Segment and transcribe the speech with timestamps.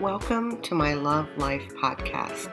[0.00, 2.52] Welcome to my Love Life podcast,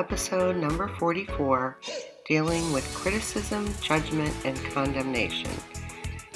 [0.00, 1.78] episode number 44
[2.26, 5.50] Dealing with Criticism, Judgment, and Condemnation.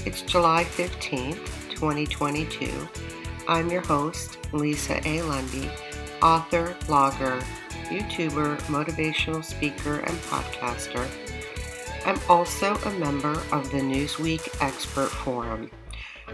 [0.06, 2.88] It's July 15th, 2022.
[3.48, 5.22] I'm your host, Lisa A.
[5.22, 5.68] Lundy,
[6.22, 7.42] author, blogger,
[7.88, 11.08] YouTuber, motivational speaker, and podcaster.
[12.06, 15.70] I'm also a member of the Newsweek Expert Forum.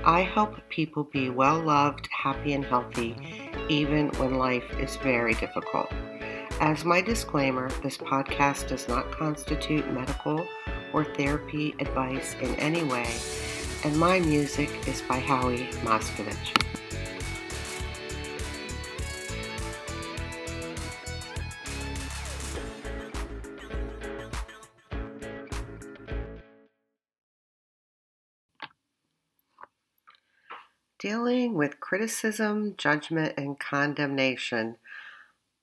[0.04, 3.14] I help people be well loved, happy, and healthy
[3.68, 5.92] even when life is very difficult.
[6.60, 10.46] As my disclaimer, this podcast does not constitute medical
[10.92, 13.08] or therapy advice in any way,
[13.84, 16.56] and my music is by Howie Moskovich.
[31.10, 34.76] Dealing with criticism, judgment, and condemnation.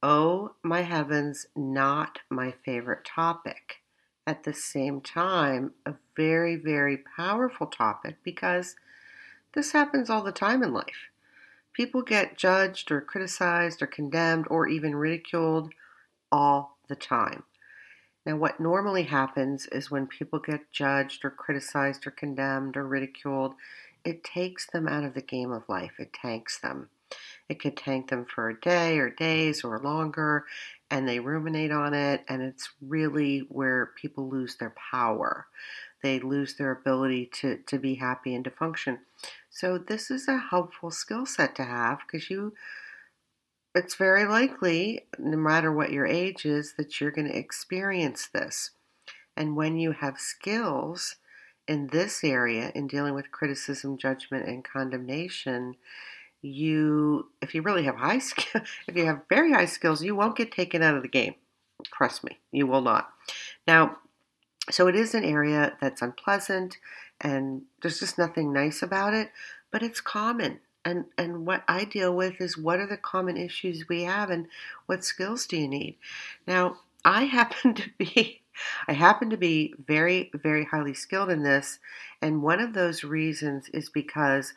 [0.03, 3.81] Oh, my heavens, not my favorite topic.
[4.25, 8.75] At the same time, a very, very powerful topic because
[9.53, 11.11] this happens all the time in life.
[11.71, 15.73] People get judged or criticized or condemned or even ridiculed
[16.29, 17.43] all the time.
[18.25, 23.53] Now, what normally happens is when people get judged or criticized or condemned or ridiculed,
[24.07, 25.99] it takes them out of the game of life.
[25.99, 26.87] It tanks them.
[27.49, 30.45] It could tank them for a day or days or longer,
[30.89, 35.47] and they ruminate on it, and it's really where people lose their power.
[36.01, 38.99] They lose their ability to, to be happy and to function.
[39.49, 42.53] So, this is a helpful skill set to have because you,
[43.75, 48.71] it's very likely, no matter what your age is, that you're going to experience this.
[49.35, 51.17] And when you have skills,
[51.67, 55.75] in this area, in dealing with criticism, judgment, and condemnation,
[56.41, 60.37] you, if you really have high skill, if you have very high skills, you won't
[60.37, 61.35] get taken out of the game.
[61.83, 63.09] Trust me, you will not.
[63.67, 63.97] Now,
[64.69, 66.77] so it is an area that's unpleasant
[67.21, 69.31] and there's just nothing nice about it,
[69.71, 70.59] but it's common.
[70.83, 74.47] And, and what I deal with is what are the common issues we have and
[74.85, 75.97] what skills do you need?
[76.47, 78.41] Now, I happen to be
[78.87, 81.79] I happen to be very, very highly skilled in this,
[82.21, 84.53] and one of those reasons is because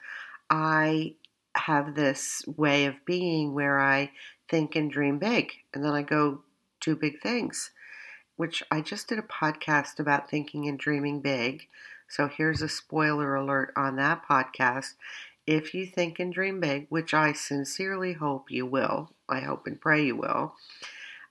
[0.49, 1.15] I
[1.55, 4.13] have this way of being where I
[4.49, 6.43] think and dream big, and then I go
[6.81, 7.71] do big things,
[8.37, 11.69] which I just did a podcast about thinking and dreaming big.
[12.09, 14.95] So here's a spoiler alert on that podcast.
[15.47, 19.81] If you think and dream big, which I sincerely hope you will, I hope and
[19.81, 20.55] pray you will,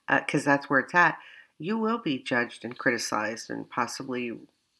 [0.08, 1.18] because uh, that's where it's at
[1.60, 4.32] you will be judged and criticized and possibly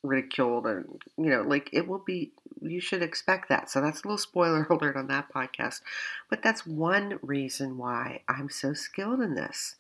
[0.02, 2.32] ridiculed and you know like it will be
[2.62, 3.70] you should expect that.
[3.70, 5.82] So that's a little spoiler alert on that podcast.
[6.28, 9.76] But that's one reason why i'm so skilled in this.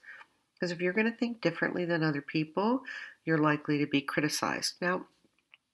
[0.54, 2.82] Because if you're going to think differently than other people
[3.24, 4.74] you're likely to be criticized.
[4.80, 5.06] Now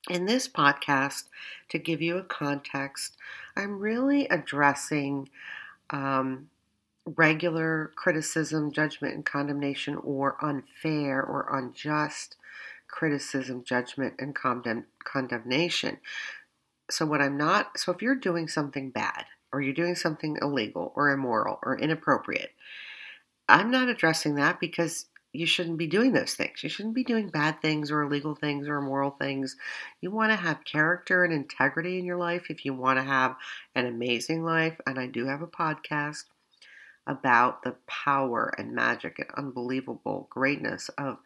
[0.09, 1.25] in this podcast
[1.69, 3.16] to give you a context
[3.56, 5.28] i'm really addressing
[5.91, 6.48] um,
[7.06, 12.37] regular criticism, judgment, and condemnation, or unfair or unjust
[12.89, 15.99] criticism, judgment, and condemn- condemnation.
[16.91, 20.93] So, what I'm not, so if you're doing something bad, or you're doing something illegal,
[20.97, 22.50] or immoral, or inappropriate,
[23.49, 26.62] I'm not addressing that because you shouldn't be doing those things.
[26.62, 29.56] You shouldn't be doing bad things or illegal things or immoral things.
[30.00, 33.37] You want to have character and integrity in your life if you want to have
[33.75, 34.81] an amazing life.
[34.87, 36.25] And I do have a podcast
[37.06, 41.19] about the power and magic and unbelievable greatness of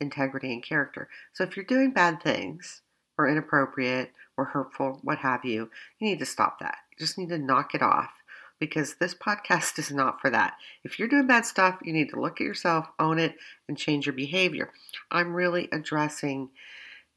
[0.00, 1.08] integrity and character.
[1.32, 2.82] So if you're doing bad things
[3.16, 6.78] or inappropriate or hurtful, what have you, you need to stop that.
[6.92, 8.10] You just need to knock it off
[8.58, 10.54] because this podcast is not for that.
[10.84, 13.36] If you're doing bad stuff, you need to look at yourself, own it,
[13.68, 14.70] and change your behavior.
[15.10, 16.50] I'm really addressing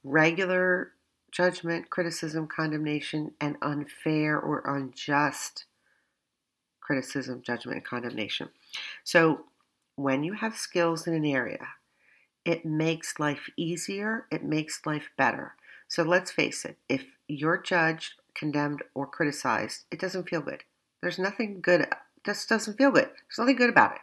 [0.04, 0.92] regular
[1.32, 5.66] judgment, criticism, condemnation, and unfair or unjust
[6.82, 8.50] criticism, judgment, and condemnation.
[9.04, 9.46] So,
[9.96, 11.68] when you have skills in an area,
[12.44, 15.54] it makes life easier, it makes life better.
[15.88, 20.64] So, let's face it if you're judged, condemned, or criticized, it doesn't feel good.
[21.02, 21.88] There's nothing good,
[22.26, 23.06] just doesn't feel good.
[23.06, 24.02] There's nothing good about it.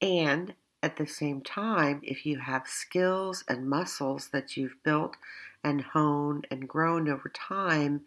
[0.00, 5.16] And at the same time, if you have skills and muscles that you've built
[5.64, 8.02] and honed and grown over time,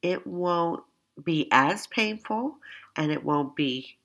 [0.00, 0.84] it won't
[1.22, 2.56] be as painful
[2.96, 3.98] and it won't be,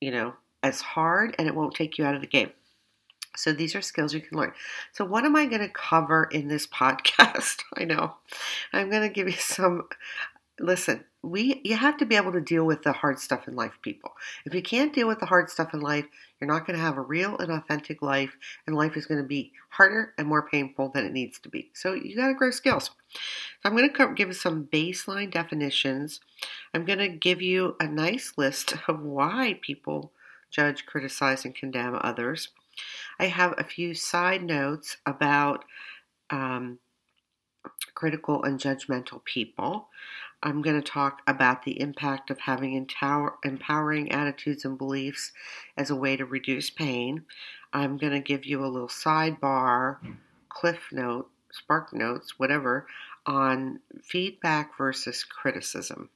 [0.00, 2.50] you know, as hard and it won't take you out of the game.
[3.36, 4.52] So these are skills you can learn.
[4.92, 7.62] So what am I going to cover in this podcast?
[7.76, 8.14] I know.
[8.72, 9.88] I'm going to give you some
[10.60, 13.78] listen, we you have to be able to deal with the hard stuff in life,
[13.82, 14.12] people.
[14.44, 16.06] If you can't deal with the hard stuff in life,
[16.44, 18.36] you're not going to have a real and authentic life,
[18.66, 21.70] and life is going to be harder and more painful than it needs to be.
[21.72, 22.90] So you got to grow skills.
[23.08, 23.20] So
[23.64, 26.20] I'm going to give some baseline definitions.
[26.74, 30.12] I'm going to give you a nice list of why people
[30.50, 32.50] judge, criticize, and condemn others.
[33.18, 35.64] I have a few side notes about
[36.28, 36.78] um,
[37.94, 39.88] critical and judgmental people.
[40.44, 45.32] I'm going to talk about the impact of having empower, empowering attitudes and beliefs
[45.74, 47.24] as a way to reduce pain.
[47.72, 49.96] I'm going to give you a little sidebar,
[50.50, 52.86] cliff note, spark notes, whatever,
[53.24, 56.10] on feedback versus criticism.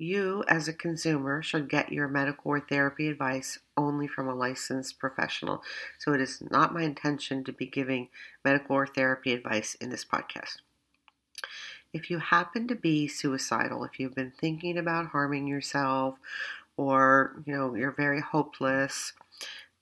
[0.00, 4.98] You, as a consumer, should get your medical or therapy advice only from a licensed
[4.98, 5.62] professional.
[5.98, 8.08] So, it is not my intention to be giving
[8.42, 10.62] medical or therapy advice in this podcast.
[11.92, 16.16] If you happen to be suicidal, if you've been thinking about harming yourself,
[16.78, 19.12] or you know you're very hopeless,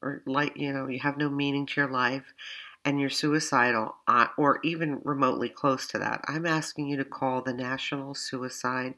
[0.03, 2.35] or like you know you have no meaning to your life,
[2.85, 7.43] and you're suicidal, uh, or even remotely close to that, I'm asking you to call
[7.43, 8.95] the National Suicide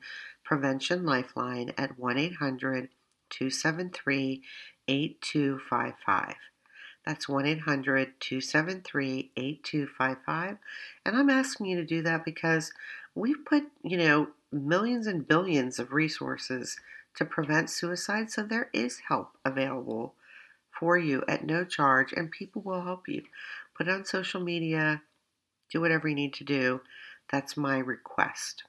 [0.50, 2.88] Prevention Lifeline at 1 800
[3.30, 4.42] 273
[4.88, 6.34] 8255.
[7.06, 10.56] That's 1 800 273 8255.
[11.06, 12.72] And I'm asking you to do that because
[13.14, 16.76] we've put, you know, millions and billions of resources
[17.14, 20.16] to prevent suicide, so there is help available
[20.76, 23.22] for you at no charge, and people will help you.
[23.76, 25.02] Put it on social media,
[25.70, 26.80] do whatever you need to do.
[27.30, 28.64] That's my request.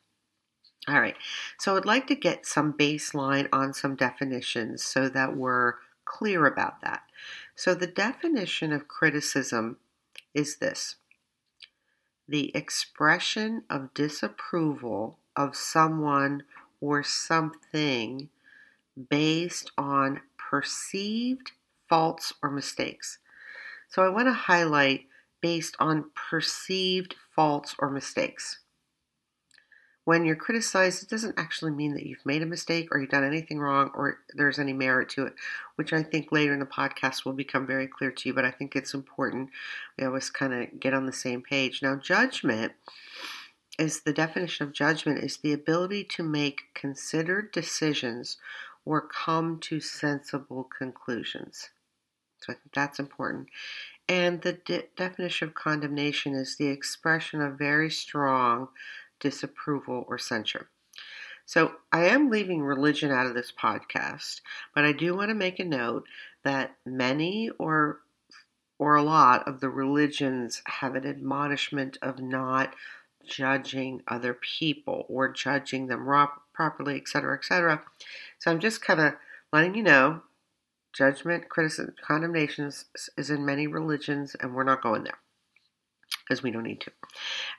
[0.87, 1.15] All right,
[1.59, 5.75] so I'd like to get some baseline on some definitions so that we're
[6.05, 7.03] clear about that.
[7.55, 9.77] So, the definition of criticism
[10.33, 10.95] is this
[12.27, 16.43] the expression of disapproval of someone
[16.79, 18.29] or something
[19.09, 21.53] based on perceived
[21.89, 23.19] faults or mistakes.
[23.89, 25.07] So, I want to highlight
[25.41, 28.60] based on perceived faults or mistakes
[30.11, 33.23] when you're criticized, it doesn't actually mean that you've made a mistake or you've done
[33.23, 35.33] anything wrong or there's any merit to it,
[35.75, 38.35] which I think later in the podcast will become very clear to you.
[38.35, 39.51] But I think it's important
[39.97, 41.81] we always kind of get on the same page.
[41.81, 42.73] Now, judgment
[43.79, 48.35] is the definition of judgment is the ability to make considered decisions
[48.83, 51.69] or come to sensible conclusions.
[52.41, 53.47] So I think that's important.
[54.09, 58.67] And the de- definition of condemnation is the expression of very strong
[59.21, 60.67] disapproval, or censure.
[61.45, 64.41] So I am leaving religion out of this podcast,
[64.75, 66.05] but I do want to make a note
[66.43, 67.99] that many or
[68.79, 72.73] or a lot of the religions have an admonishment of not
[73.23, 76.07] judging other people or judging them
[76.53, 77.83] properly, etc., etc.
[78.39, 79.13] So I'm just kind of
[79.53, 80.23] letting you know
[80.93, 82.85] judgment, criticism, condemnations
[83.17, 85.19] is in many religions, and we're not going there
[86.23, 86.91] because we don't need to.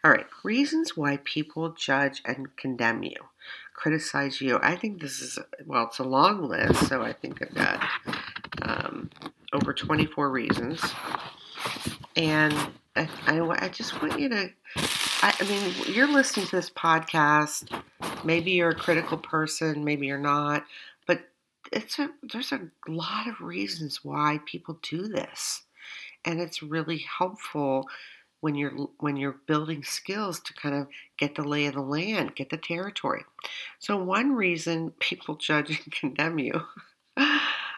[0.05, 3.17] All right, reasons why people judge and condemn you,
[3.75, 4.59] criticize you.
[4.63, 7.89] I think this is, well, it's a long list, so I think I've got
[8.63, 9.11] um,
[9.53, 10.83] over 24 reasons.
[12.17, 12.53] And
[12.97, 14.51] I, I, I just want you to
[15.23, 17.71] I, I mean, you're listening to this podcast.
[18.25, 20.67] Maybe you're a critical person, maybe you're not,
[21.07, 21.21] but
[21.73, 25.63] it's a there's a lot of reasons why people do this,
[26.25, 27.89] and it's really helpful
[28.43, 32.35] when you're when you're building skills to kind of get the lay of the land,
[32.35, 33.23] get the territory.
[33.79, 36.63] So one reason people judge and condemn you.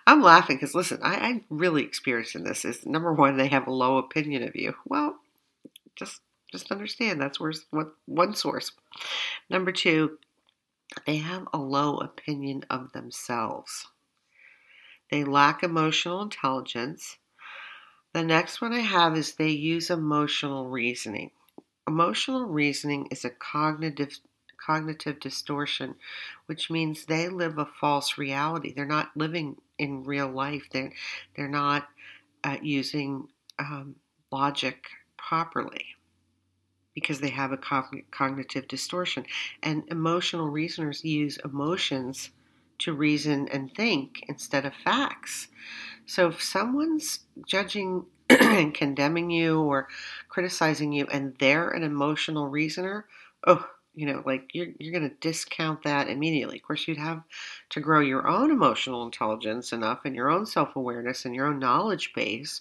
[0.06, 3.66] I'm laughing because listen, I, I really experienced in this is number one, they have
[3.66, 4.74] a low opinion of you.
[4.86, 5.18] Well,
[5.96, 8.72] just just understand that's where what one source.
[9.50, 10.16] Number two,
[11.06, 13.86] they have a low opinion of themselves.
[15.10, 17.18] They lack emotional intelligence.
[18.14, 21.32] The next one I have is they use emotional reasoning.
[21.86, 24.20] Emotional reasoning is a cognitive
[24.56, 25.96] cognitive distortion,
[26.46, 28.72] which means they live a false reality.
[28.72, 30.68] They're not living in real life.
[30.72, 30.92] They're
[31.36, 31.88] they're not
[32.44, 33.28] uh, using
[33.58, 33.96] um,
[34.32, 34.86] logic
[35.18, 35.96] properly
[36.94, 37.58] because they have a
[38.10, 39.26] cognitive distortion.
[39.62, 42.30] And emotional reasoners use emotions
[42.78, 45.48] to reason and think instead of facts.
[46.06, 49.88] So if someone's judging and condemning you or
[50.28, 53.06] criticizing you and they're an emotional reasoner,
[53.46, 56.56] oh, you know, like you're, you're going to discount that immediately.
[56.56, 57.22] Of course, you'd have
[57.70, 61.58] to grow your own emotional intelligence enough and your own self awareness and your own
[61.58, 62.60] knowledge base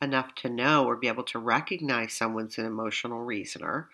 [0.00, 3.88] enough to know or be able to recognize someone's an emotional reasoner.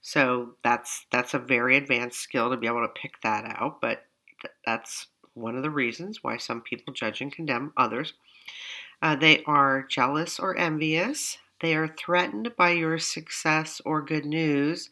[0.00, 4.04] So that's that's a very advanced skill to be able to pick that out, but
[4.40, 8.14] th- that's one of the reasons why some people judge and condemn others.
[9.02, 11.38] Uh, they are jealous or envious.
[11.60, 14.90] They are threatened by your success or good news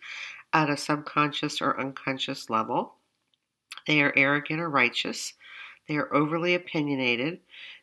[0.52, 2.94] at a subconscious or unconscious level.
[3.86, 5.34] They are arrogant or righteous.
[5.88, 7.40] They are overly opinionated.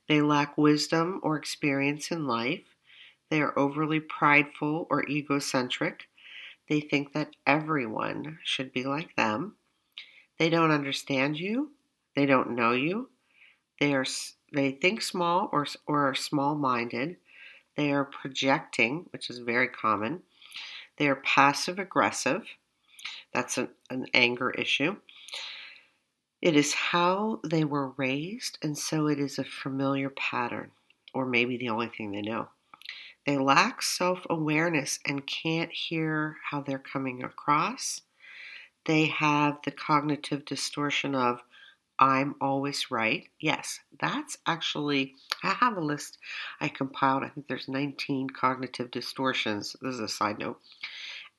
[0.08, 2.76] They lack wisdom or experience in life.
[3.30, 6.08] They are overly prideful or egocentric.
[6.70, 9.56] They think that everyone should be like them.
[10.38, 11.72] They don't understand you.
[12.16, 13.10] They don't know you.
[13.80, 14.06] They are
[14.54, 17.18] they think small or or are small-minded.
[17.76, 20.24] They are projecting, which is very common.
[20.98, 22.46] They are passive aggressive.
[23.34, 24.98] That's an, an anger issue.
[26.42, 30.72] It is how they were raised, and so it is a familiar pattern,
[31.14, 32.50] or maybe the only thing they know.
[33.26, 38.02] They lack self awareness and can't hear how they're coming across.
[38.86, 41.44] They have the cognitive distortion of,
[42.02, 43.30] I'm always right.
[43.40, 46.18] Yes, that's actually, I have a list
[46.62, 47.24] I compiled.
[47.24, 49.78] I think there's 19 cognitive distortions.
[49.82, 50.60] This is a side note.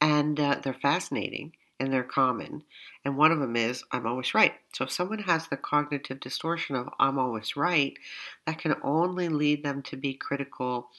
[0.01, 2.65] And uh, they're fascinating and they're common.
[3.05, 4.55] And one of them is, I'm always right.
[4.75, 7.99] So if someone has the cognitive distortion of, I'm always right,
[8.47, 10.91] that can only lead them to be critical,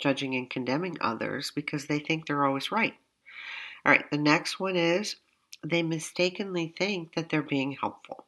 [0.00, 2.94] judging, and condemning others because they think they're always right.
[3.86, 5.16] All right, the next one is,
[5.66, 8.26] they mistakenly think that they're being helpful.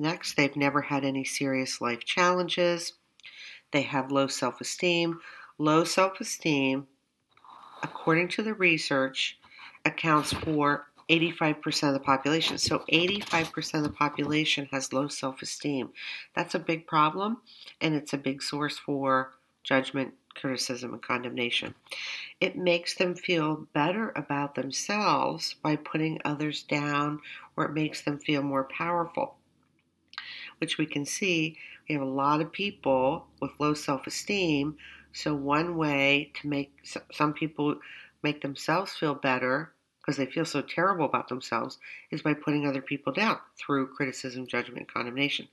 [0.00, 2.94] Next, they've never had any serious life challenges.
[3.70, 5.20] They have low self esteem.
[5.58, 6.86] Low self esteem,
[7.82, 9.38] according to the research,
[9.84, 12.56] accounts for 85% of the population.
[12.56, 15.90] So 85% of the population has low self esteem.
[16.34, 17.42] That's a big problem,
[17.82, 21.74] and it's a big source for judgment, criticism, and condemnation.
[22.40, 27.20] It makes them feel better about themselves by putting others down,
[27.54, 29.36] or it makes them feel more powerful.
[30.60, 31.56] Which we can see
[31.88, 34.76] we have a lot of people with low self esteem.
[35.12, 36.72] So, one way to make
[37.10, 37.76] some people
[38.22, 41.78] make themselves feel better because they feel so terrible about themselves
[42.10, 45.48] is by putting other people down through criticism, judgment, condemnation.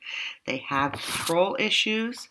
[0.46, 2.30] They have control issues.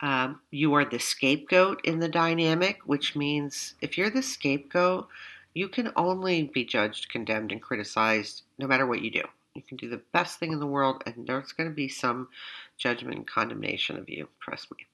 [0.00, 5.08] Um, you are the scapegoat in the dynamic, which means if you're the scapegoat,
[5.54, 9.22] you can only be judged, condemned, and criticized no matter what you do.
[9.54, 12.28] You can do the best thing in the world, and there's going to be some
[12.76, 14.86] judgment and condemnation of you, trust me.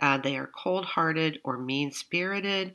[0.00, 2.74] Uh, they are cold hearted or mean spirited,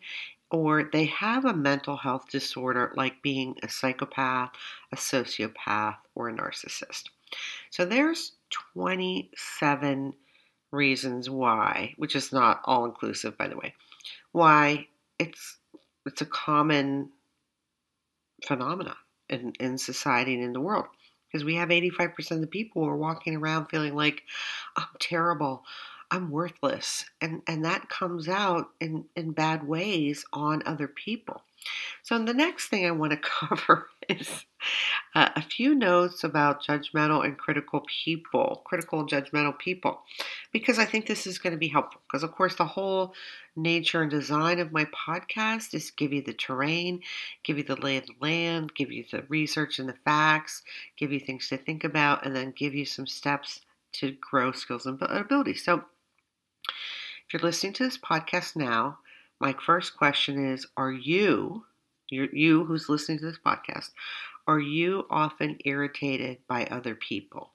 [0.51, 4.51] or they have a mental health disorder like being a psychopath,
[4.91, 7.05] a sociopath, or a narcissist.
[7.69, 8.33] So there's
[8.73, 10.13] 27
[10.71, 13.73] reasons why, which is not all inclusive by the way,
[14.31, 14.87] why
[15.19, 15.57] it's
[16.05, 17.09] it's a common
[18.45, 18.95] phenomena
[19.29, 20.85] in, in society and in the world.
[21.37, 24.23] Because we have 85% of the people who are walking around feeling like
[24.75, 25.63] I'm terrible,
[26.09, 27.05] I'm worthless.
[27.21, 31.43] And, and that comes out in, in bad ways on other people.
[32.03, 34.45] So, the next thing I want to cover is
[35.13, 40.01] uh, a few notes about judgmental and critical people, critical and judgmental people,
[40.51, 42.01] because I think this is going to be helpful.
[42.07, 43.13] Because, of course, the whole
[43.55, 47.01] nature and design of my podcast is give you the terrain,
[47.43, 50.61] give you the lay of the land, give you the research and the facts,
[50.97, 53.61] give you things to think about, and then give you some steps
[53.93, 55.65] to grow skills and abilities.
[55.65, 55.83] So,
[57.27, 58.99] if you're listening to this podcast now,
[59.39, 61.65] my first question is Are you,
[62.09, 63.91] you who's listening to this podcast,
[64.47, 67.51] are you often irritated by other people?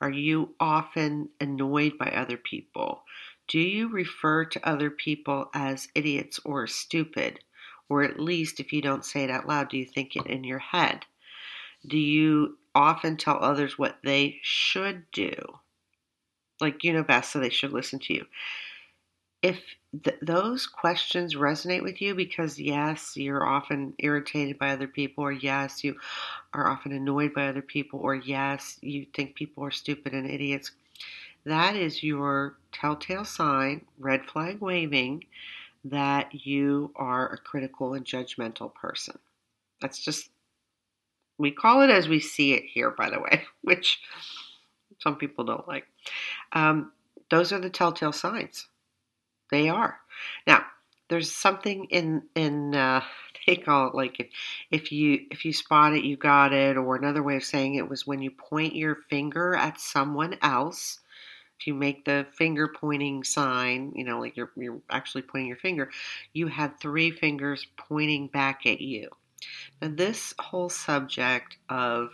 [0.00, 3.02] Are you often annoyed by other people?
[3.48, 7.40] Do you refer to other people as idiots or stupid?
[7.88, 10.44] Or at least, if you don't say it out loud, do you think it in
[10.44, 11.06] your head?
[11.86, 15.34] Do you often tell others what they should do?
[16.60, 18.26] Like you know best, so they should listen to you
[19.42, 19.62] if
[20.04, 25.32] th- those questions resonate with you because yes you're often irritated by other people or
[25.32, 25.96] yes you
[26.52, 30.72] are often annoyed by other people or yes you think people are stupid and idiots
[31.44, 35.24] that is your telltale sign red flag waving
[35.84, 39.18] that you are a critical and judgmental person.
[39.80, 40.30] That's just
[41.38, 43.98] we call it as we see it here by the way which
[44.98, 45.86] some people don't like.
[46.52, 46.92] Um,
[47.30, 48.66] those are the telltale signs
[49.50, 50.00] they are.
[50.46, 50.64] Now,
[51.08, 53.02] there's something in in uh,
[53.46, 54.28] they call it like if
[54.70, 57.88] if you if you spot it, you got it, or another way of saying it
[57.88, 61.00] was when you point your finger at someone else.
[61.58, 65.58] If you make the finger pointing sign, you know, like you're you're actually pointing your
[65.58, 65.90] finger,
[66.32, 69.10] you have three fingers pointing back at you.
[69.82, 72.10] Now, this whole subject of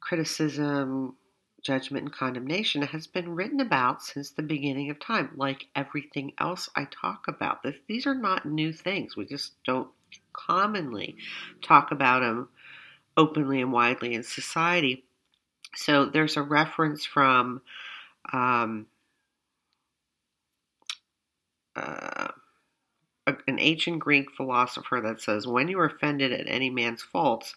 [0.00, 1.16] criticism,
[1.62, 6.68] judgment and condemnation has been written about since the beginning of time, like everything else
[6.76, 7.62] I talk about.
[7.62, 9.16] This, These are not new things.
[9.16, 9.88] We just don't
[10.32, 11.16] commonly
[11.62, 12.48] talk about them
[13.16, 15.04] openly and widely in society.
[15.74, 17.62] So there's a reference from
[18.32, 18.86] um,
[21.76, 22.28] uh,
[23.26, 27.54] an ancient Greek philosopher that says, When you are offended at any man's faults,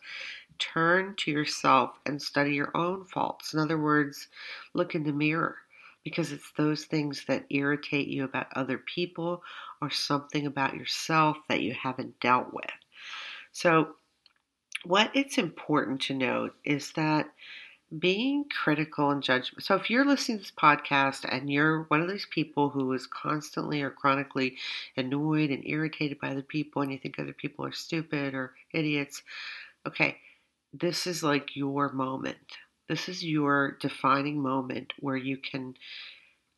[0.62, 3.54] turn to yourself and study your own faults.
[3.54, 4.28] In other words,
[4.74, 5.58] look in the mirror
[6.04, 9.44] because it's those things that irritate you about other people
[9.82, 12.66] or something about yourself that you haven't dealt with.
[13.52, 13.96] So,
[14.84, 17.28] what it's important to note is that
[18.00, 19.64] being critical and judgment.
[19.64, 23.06] So, if you're listening to this podcast and you're one of these people who is
[23.06, 24.58] constantly or chronically
[24.98, 29.22] annoyed and irritated by other people and you think other people are stupid or idiots,
[29.86, 30.18] okay,
[30.74, 32.58] this is like your moment.
[32.88, 35.76] This is your defining moment where you can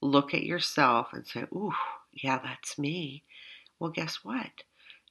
[0.01, 1.73] look at yourself and say, Ooh,
[2.11, 3.23] yeah, that's me.
[3.79, 4.63] Well, guess what?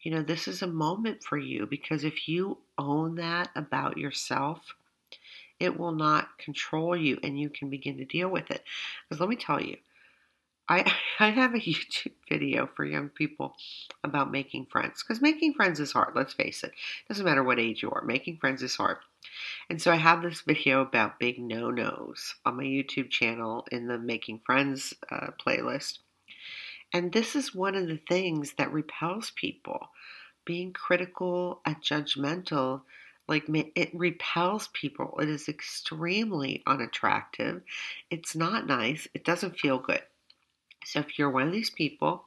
[0.03, 4.75] You know, this is a moment for you because if you own that about yourself,
[5.61, 8.65] it will not control you and you can begin to deal with it.
[9.09, 9.77] Because let me tell you,
[10.68, 13.55] I, I have a YouTube video for young people
[14.05, 16.14] about making friends because making friends is hard.
[16.14, 16.72] Let's face it.
[17.09, 18.98] Doesn't matter what age you are, making friends is hard.
[19.70, 23.87] And so I have this video about big no nos on my YouTube channel in
[23.87, 25.98] the Making Friends uh, playlist.
[26.92, 29.88] And this is one of the things that repels people.
[30.44, 32.83] Being critical and judgmental,
[33.29, 35.18] like it repels people.
[35.22, 37.62] It is extremely unattractive.
[38.11, 39.07] It's not nice.
[39.14, 40.03] It doesn't feel good.
[40.85, 42.25] So if you're one of these people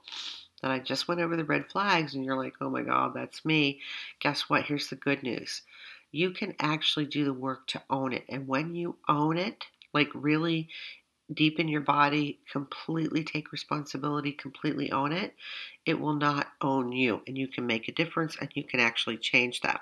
[0.62, 3.46] that I just went over the red flags and you're like, oh my God, that's
[3.46, 3.82] me,
[4.20, 4.64] guess what?
[4.64, 5.62] Here's the good news.
[6.12, 8.24] You can actually do the work to own it.
[8.30, 10.70] And when you own it, like really
[11.34, 15.34] deep in your body, completely take responsibility, completely own it,
[15.86, 17.22] it will not own you.
[17.28, 19.82] And you can make a difference and you can actually change that.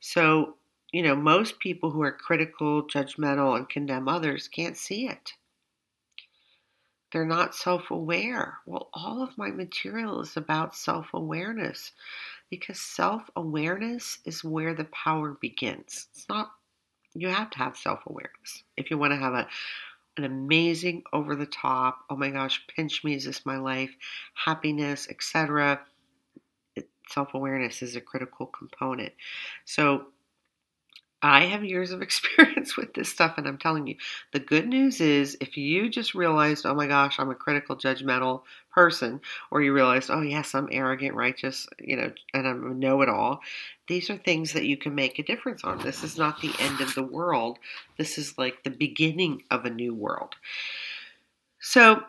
[0.00, 0.56] So,
[0.92, 5.32] you know, most people who are critical, judgmental, and condemn others can't see it.
[7.12, 8.58] They're not self aware.
[8.64, 11.92] Well, all of my material is about self awareness
[12.50, 16.08] because self awareness is where the power begins.
[16.14, 16.52] It's not,
[17.14, 19.46] you have to have self awareness if you want to have a,
[20.16, 23.94] an amazing, over the top, oh my gosh, pinch me, is this my life,
[24.34, 25.80] happiness, etc.
[27.08, 29.12] Self awareness is a critical component.
[29.66, 30.06] So,
[31.24, 33.96] I have years of experience with this stuff, and I'm telling you,
[34.32, 38.42] the good news is if you just realized, oh my gosh, I'm a critical, judgmental
[38.74, 43.02] person, or you realized, oh yes, I'm arrogant, righteous, you know, and I'm a know
[43.02, 43.40] it all,
[43.86, 45.78] these are things that you can make a difference on.
[45.78, 47.58] This is not the end of the world,
[47.98, 50.34] this is like the beginning of a new world.
[51.60, 52.02] So,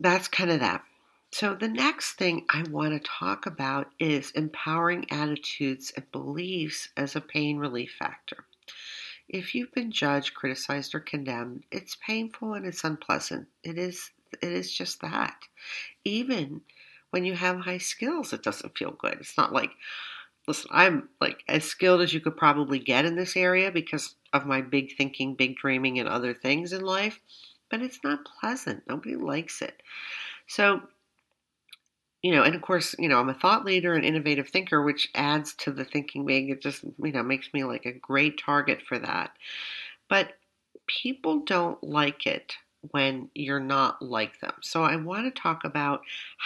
[0.00, 0.82] that's kind of that.
[1.30, 7.14] So, the next thing I want to talk about is empowering attitudes and beliefs as
[7.14, 8.44] a pain relief factor.
[9.28, 13.48] If you've been judged, criticized, or condemned, it's painful and it's unpleasant.
[13.62, 14.10] It is
[14.42, 15.36] it is just that.
[16.04, 16.62] Even
[17.10, 19.14] when you have high skills, it doesn't feel good.
[19.20, 19.70] It's not like
[20.46, 24.46] listen, I'm like as skilled as you could probably get in this area because of
[24.46, 27.20] my big thinking, big dreaming, and other things in life,
[27.70, 28.82] but it's not pleasant.
[28.88, 29.82] Nobody likes it.
[30.46, 30.82] So
[32.26, 35.08] you know, and of course, you know, I'm a thought leader and innovative thinker, which
[35.14, 36.50] adds to the thinking big.
[36.50, 39.30] It just, you know, makes me like a great target for that.
[40.08, 40.32] But
[40.88, 42.56] people don't like it
[42.90, 44.54] when you're not like them.
[44.60, 46.00] So I want to talk about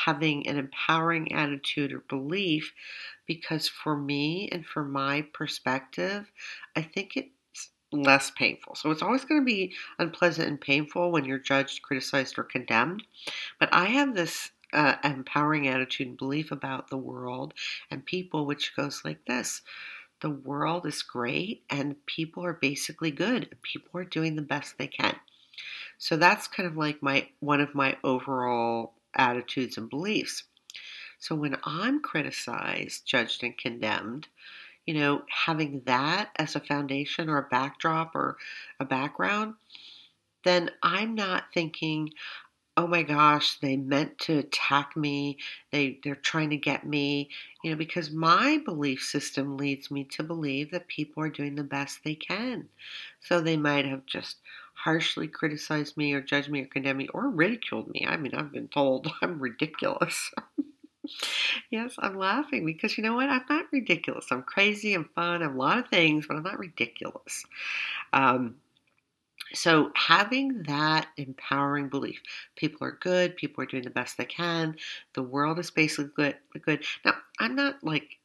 [0.05, 2.75] having an empowering attitude or belief
[3.27, 6.31] because for me and for my perspective,
[6.77, 8.75] I think it's less painful.
[8.75, 13.03] So it's always going to be unpleasant and painful when you're judged, criticized, or condemned.
[13.59, 17.55] But I have this uh, empowering attitude and belief about the world
[17.91, 19.63] and people, which goes like this
[20.21, 23.57] the world is great and people are basically good.
[23.63, 25.17] People are doing the best they can.
[25.97, 30.45] So that's kind of like my one of my overall attitudes and beliefs.
[31.19, 34.27] So when i'm criticized judged and condemned
[34.87, 38.39] you know having that as a foundation or a backdrop or
[38.81, 39.55] a background
[40.45, 42.11] then i'm not thinking
[42.77, 45.39] oh my gosh, they meant to attack me.
[45.71, 47.31] They they're trying to get me,
[47.63, 51.65] you know, because my belief system leads me to believe that people are doing the
[51.65, 52.69] best they can.
[53.21, 54.39] So they might have just
[54.75, 58.07] harshly criticized me or judged me or condemned me or ridiculed me.
[58.09, 60.31] I mean, I've been told I'm ridiculous.
[61.71, 63.29] yes, I'm laughing because you know what?
[63.29, 64.27] I'm not ridiculous.
[64.31, 64.95] I'm crazy.
[64.95, 65.43] I'm fun.
[65.43, 67.45] I'm a lot of things, but I'm not ridiculous.
[68.13, 68.57] Um,
[69.53, 72.21] so, having that empowering belief,
[72.57, 74.77] people are good, people are doing the best they can,
[75.15, 76.37] the world is basically good.
[76.65, 76.85] good.
[77.05, 78.19] Now, I'm not like,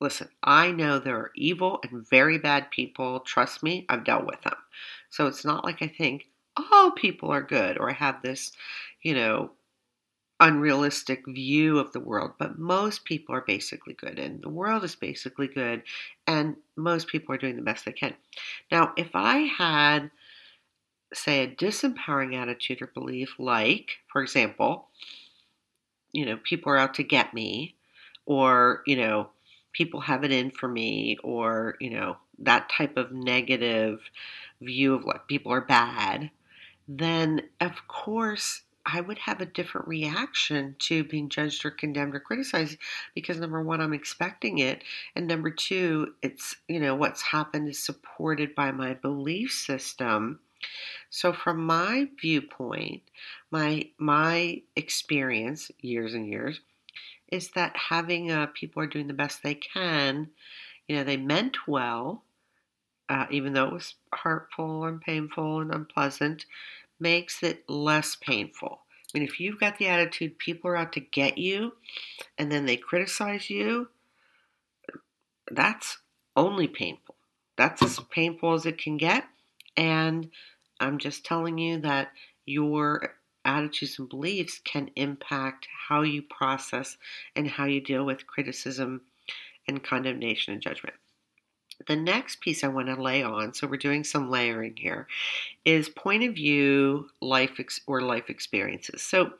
[0.00, 3.20] listen, I know there are evil and very bad people.
[3.20, 4.56] Trust me, I've dealt with them.
[5.10, 6.26] So, it's not like I think
[6.72, 8.52] all people are good or I have this,
[9.02, 9.52] you know,
[10.40, 14.94] unrealistic view of the world, but most people are basically good, and the world is
[14.94, 15.82] basically good,
[16.26, 18.14] and most people are doing the best they can.
[18.70, 20.10] Now, if I had
[21.12, 24.88] say, a disempowering attitude or belief, like, for example,
[26.12, 27.74] you know, people are out to get me,
[28.26, 29.28] or, you know,
[29.72, 34.00] people have it in for me, or, you know, that type of negative
[34.60, 36.30] view of what people are bad,
[36.86, 42.20] then of course I would have a different reaction to being judged or condemned or
[42.20, 42.78] criticized
[43.14, 44.82] because number one, I'm expecting it.
[45.14, 50.40] And number two, it's, you know, what's happened is supported by my belief system
[51.10, 53.02] so from my viewpoint,
[53.50, 56.60] my my experience, years and years,
[57.30, 60.30] is that having uh, people are doing the best they can.
[60.86, 62.24] You know, they meant well,
[63.08, 66.46] uh, even though it was hurtful and painful and unpleasant,
[67.00, 68.80] makes it less painful.
[69.14, 71.72] I mean, if you've got the attitude people are out to get you,
[72.36, 73.88] and then they criticize you,
[75.50, 75.98] that's
[76.36, 77.14] only painful.
[77.56, 79.24] That's as painful as it can get,
[79.78, 80.28] and
[80.80, 82.08] I'm just telling you that
[82.44, 83.14] your
[83.44, 86.98] attitudes and beliefs can impact how you process
[87.36, 89.02] and how you deal with criticism
[89.68, 90.96] and condemnation and judgment.
[91.86, 95.06] The next piece I want to lay on, so we're doing some layering here,
[95.64, 99.00] is point of view life ex- or life experiences.
[99.02, 99.34] So,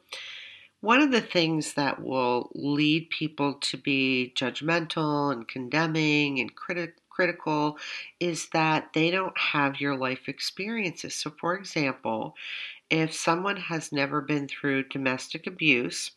[0.81, 7.03] one of the things that will lead people to be judgmental and condemning and critical
[7.18, 7.78] critical
[8.20, 11.14] is that they don't have your life experiences.
[11.16, 12.37] So, for example,
[12.90, 16.12] if someone has never been through domestic abuse,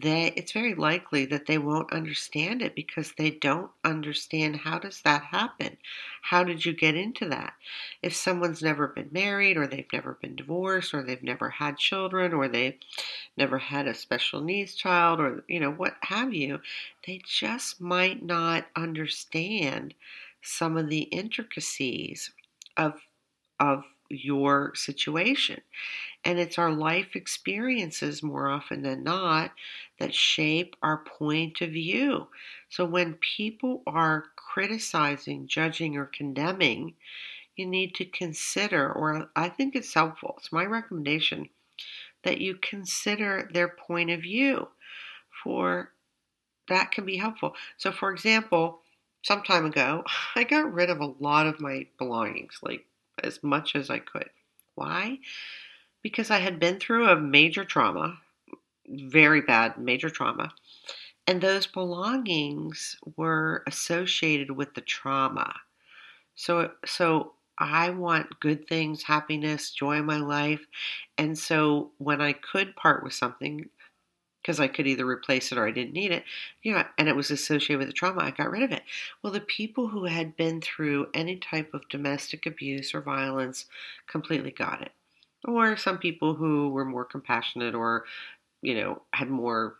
[0.00, 5.00] they it's very likely that they won't understand it because they don't understand how does
[5.02, 5.76] that happen?
[6.22, 7.54] How did you get into that?
[8.02, 12.32] If someone's never been married or they've never been divorced or they've never had children
[12.32, 12.78] or they've
[13.36, 16.60] never had a special needs child or you know what have you
[17.06, 19.94] they just might not understand
[20.42, 22.30] some of the intricacies
[22.76, 23.00] of
[23.60, 25.60] of your situation
[26.24, 29.52] and it's our life experiences more often than not
[29.98, 32.28] that shape our point of view.
[32.68, 36.94] So when people are criticizing, judging, or condemning,
[37.56, 41.48] you need to consider, or I think it's helpful, it's my recommendation,
[42.24, 44.68] that you consider their point of view
[45.42, 45.92] for
[46.68, 47.54] that can be helpful.
[47.78, 48.80] So, for example,
[49.22, 52.84] some time ago, I got rid of a lot of my belongings, like
[53.24, 54.30] as much as I could.
[54.74, 55.18] Why?
[56.02, 58.18] because I had been through a major trauma,
[58.86, 60.52] very bad major trauma,
[61.26, 65.54] and those belongings were associated with the trauma.
[66.34, 70.64] So so I want good things, happiness, joy in my life.
[71.18, 73.68] And so when I could part with something,
[74.48, 76.24] because I could either replace it or I didn't need it,
[76.62, 78.82] you know, and it was associated with the trauma, I got rid of it.
[79.22, 83.66] Well, the people who had been through any type of domestic abuse or violence
[84.06, 84.92] completely got it.
[85.44, 88.06] Or some people who were more compassionate or,
[88.62, 89.76] you know, had more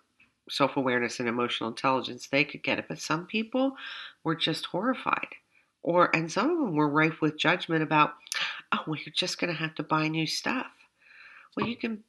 [0.51, 2.89] self awareness and emotional intelligence, they could get it.
[2.89, 3.75] But some people
[4.23, 5.29] were just horrified
[5.83, 8.15] or and some of them were rife with judgment about
[8.73, 10.67] oh well you're just going to have to buy new stuff
[11.57, 12.03] well you can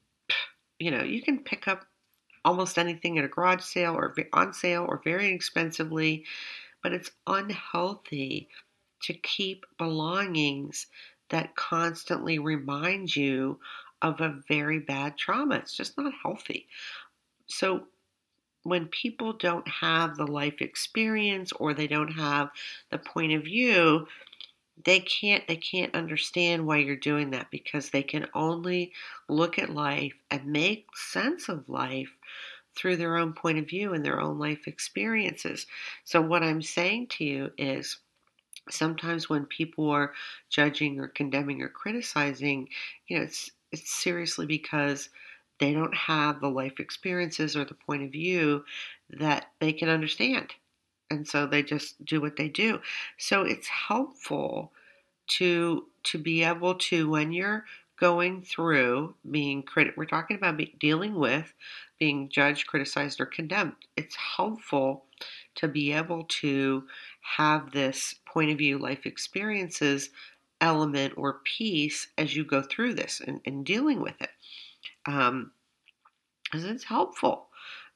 [0.79, 1.85] you know you can pick up
[2.45, 6.25] almost anything at a garage sale or on sale or very expensively
[6.81, 8.47] but it's unhealthy
[9.01, 10.87] to keep belongings
[11.29, 13.59] that constantly remind you
[14.01, 15.55] of a very bad trauma.
[15.55, 16.67] It's just not healthy.
[17.47, 17.83] So
[18.63, 22.49] when people don't have the life experience or they don't have
[22.91, 24.07] the point of view
[24.85, 28.91] they can't they can't understand why you're doing that because they can only
[29.27, 32.11] look at life and make sense of life
[32.75, 35.65] through their own point of view and their own life experiences
[36.03, 37.99] so what i'm saying to you is
[38.69, 40.13] sometimes when people are
[40.49, 42.67] judging or condemning or criticizing
[43.07, 45.09] you know it's it's seriously because
[45.59, 48.63] they don't have the life experiences or the point of view
[49.09, 50.53] that they can understand.
[51.09, 52.79] And so they just do what they do.
[53.17, 54.71] So it's helpful
[55.37, 57.65] to to be able to when you're
[57.99, 61.53] going through being crit we're talking about be, dealing with
[61.99, 63.73] being judged, criticized or condemned.
[63.97, 65.03] It's helpful
[65.55, 66.85] to be able to
[67.37, 70.09] have this point of view life experiences
[70.61, 74.29] element or piece as you go through this and, and dealing with it
[75.05, 75.51] um,
[76.43, 77.47] because it's helpful.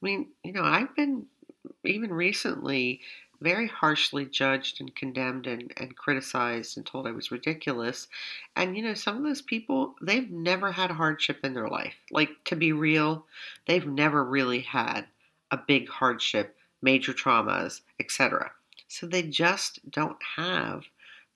[0.01, 1.25] I mean, you know, I've been
[1.83, 3.01] even recently
[3.43, 8.07] very harshly judged and condemned and, and criticized and told I was ridiculous.
[8.55, 11.95] And, you know, some of those people, they've never had hardship in their life.
[12.09, 13.25] Like, to be real,
[13.67, 15.07] they've never really had
[15.51, 18.51] a big hardship, major traumas, etc.
[18.87, 20.83] So they just don't have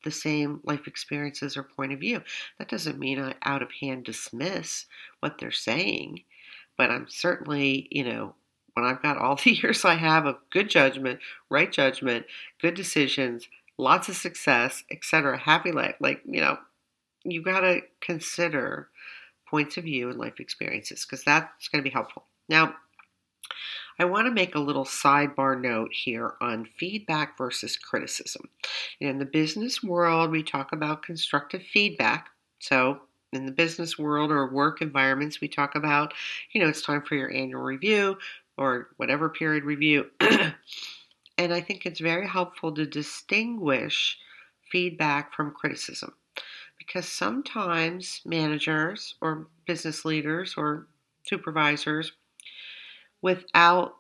[0.04, 2.22] the same life experiences or point of view.
[2.58, 4.86] That doesn't mean I out of hand dismiss
[5.20, 6.24] what they're saying,
[6.78, 8.36] but I'm certainly, you know,
[8.78, 12.28] when I've got all the years I have of good judgment, right judgment,
[12.62, 16.58] good decisions, lots of success, etc., happy life, like, you know,
[17.24, 18.90] you got to consider
[19.50, 22.26] points of view and life experiences because that's going to be helpful.
[22.48, 22.76] Now,
[24.00, 28.50] I want to make a little sidebar note here on feedback versus criticism.
[29.00, 32.30] In the business world, we talk about constructive feedback.
[32.60, 33.00] So,
[33.34, 36.14] in the business world or work environments, we talk about,
[36.54, 38.18] you know, it's time for your annual review
[38.58, 40.08] or whatever period review.
[40.20, 44.18] and I think it's very helpful to distinguish
[44.72, 46.14] feedback from criticism
[46.78, 50.88] because sometimes managers or business leaders or
[51.24, 52.14] supervisors
[53.22, 53.96] without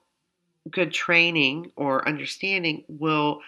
[0.69, 3.41] good training or understanding will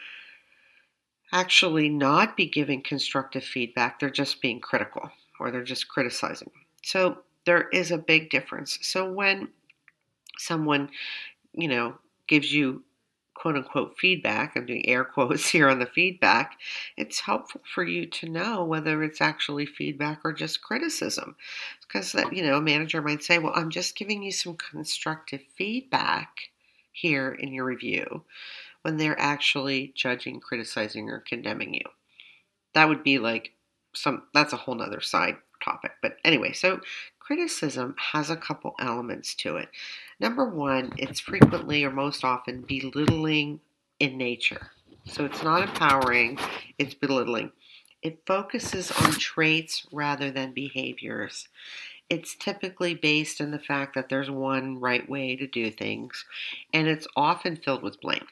[1.32, 4.00] actually not be giving constructive feedback.
[4.00, 6.52] They're just being critical or they're just criticizing.
[6.84, 8.80] So there is a big difference.
[8.82, 9.50] So when
[10.39, 10.89] someone,
[11.54, 11.95] you know,
[12.28, 12.84] gives you
[13.39, 16.58] quote unquote feedback, I'm doing air quotes here on the feedback,
[16.97, 21.36] it's helpful for you to know whether it's actually feedback or just criticism.
[21.82, 25.41] Because that, you know, a manager might say, Well, I'm just giving you some constructive
[25.56, 26.49] feedback
[26.91, 28.23] here in your review
[28.82, 31.86] when they're actually judging, criticizing, or condemning you.
[32.73, 33.54] That would be like
[33.93, 35.91] some that's a whole nother side topic.
[36.02, 36.80] But anyway, so
[37.19, 39.69] criticism has a couple elements to it.
[40.19, 43.62] Number one, it's frequently or most often belittling
[43.99, 44.71] in nature.
[45.05, 46.38] So it's not empowering,
[46.77, 47.51] it's belittling.
[48.01, 51.47] It focuses on traits rather than behaviors.
[52.10, 56.25] It's typically based in the fact that there's one right way to do things,
[56.73, 58.27] and it's often filled with blame.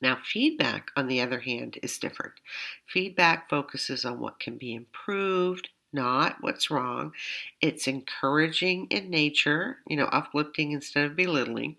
[0.00, 2.34] Now, feedback, on the other hand, is different.
[2.86, 7.12] Feedback focuses on what can be improved, not what's wrong.
[7.60, 11.76] It's encouraging in nature, you know, uplifting instead of belittling.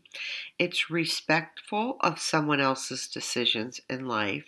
[0.57, 4.45] It's respectful of someone else's decisions in life.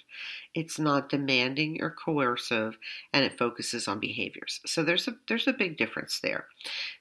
[0.53, 2.77] It's not demanding or coercive,
[3.13, 4.61] and it focuses on behaviors.
[4.65, 6.47] So there's a there's a big difference there.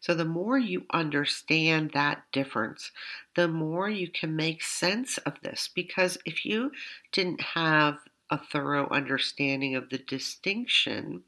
[0.00, 2.90] So the more you understand that difference,
[3.34, 5.68] the more you can make sense of this.
[5.74, 6.72] Because if you
[7.12, 7.98] didn't have
[8.30, 11.22] a thorough understanding of the distinction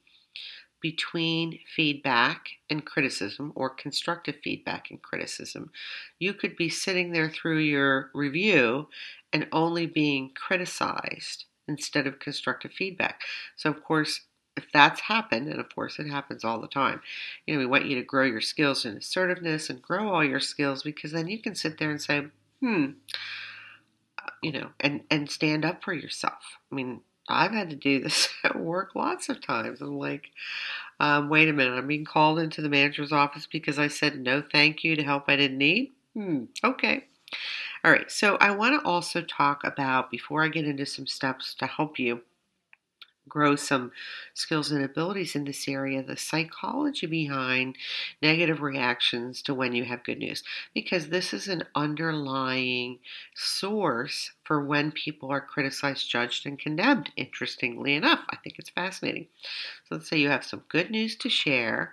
[0.91, 5.73] between feedback and criticism or constructive feedback and criticism.
[6.21, 8.87] You could be sitting there through your review
[9.33, 13.23] and only being criticized instead of constructive feedback.
[13.57, 14.21] So, of course,
[14.57, 17.01] if that's happened, and of course it happens all the time,
[17.49, 20.39] you know, we want you to grow your skills in assertiveness and grow all your
[20.39, 22.27] skills because then you can sit there and say,
[22.61, 22.91] hmm,
[24.41, 26.59] you know, and, and stand up for yourself.
[26.71, 29.81] I mean, I've had to do this at work lots of times.
[29.81, 30.31] I'm like,
[31.01, 34.43] um, wait a minute, I'm being called into the manager's office because I said no
[34.43, 35.93] thank you to help I didn't need?
[36.15, 37.05] Hmm, okay.
[37.85, 41.55] All right, so I want to also talk about, before I get into some steps
[41.57, 42.23] to help you
[43.29, 43.93] grow some
[44.35, 47.77] skills and abilities in this area, the psychology behind
[48.23, 50.43] negative reactions to when you have good news,
[50.75, 52.99] because this is an underlying
[53.35, 57.11] source for when people are criticized, judged, and condemned.
[57.17, 59.27] Interestingly enough, I think it's fascinating.
[59.89, 61.93] So let's say you have some good news to share,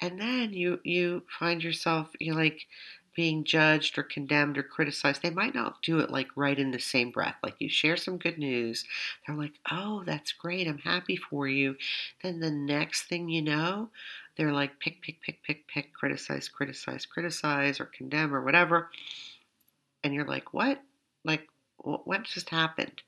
[0.00, 2.66] and then you you find yourself you're like
[3.14, 6.78] being judged or condemned or criticized, they might not do it like right in the
[6.78, 7.36] same breath.
[7.42, 8.84] Like you share some good news,
[9.26, 11.76] they're like, oh, that's great, I'm happy for you.
[12.22, 13.90] Then the next thing you know,
[14.36, 18.90] they're like pick, pick, pick, pick, pick, criticize, criticize, criticize, or condemn or whatever.
[20.02, 20.80] And you're like, what?
[21.24, 21.48] Like,
[21.78, 23.02] what just happened?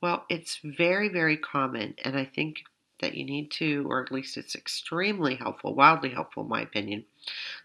[0.00, 2.64] Well, it's very, very common, and I think
[3.00, 7.04] that you need to, or at least it's extremely helpful, wildly helpful, in my opinion,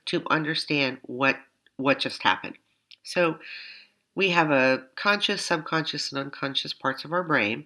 [0.06, 1.38] to understand what
[1.80, 2.58] what just happened.
[3.04, 3.39] So
[4.15, 7.65] we have a conscious, subconscious, and unconscious parts of our brain.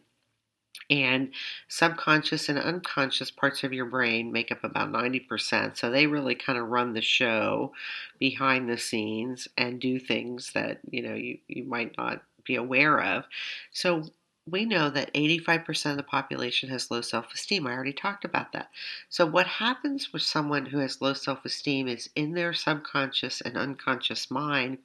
[0.89, 1.34] And
[1.69, 5.78] subconscious and unconscious parts of your brain make up about 90%.
[5.78, 7.73] So they really kind of run the show
[8.19, 13.02] behind the scenes and do things that, you know, you, you might not be aware
[13.02, 13.23] of.
[13.71, 14.04] So
[14.45, 17.65] we know that 85% of the population has low self esteem.
[17.65, 18.69] I already talked about that.
[19.10, 23.58] So, what happens with someone who has low self esteem is in their subconscious and
[23.58, 24.79] unconscious mind,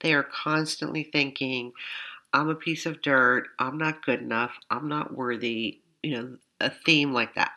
[0.00, 1.72] they are constantly thinking,
[2.32, 6.70] I'm a piece of dirt, I'm not good enough, I'm not worthy, you know, a
[6.70, 7.52] theme like that.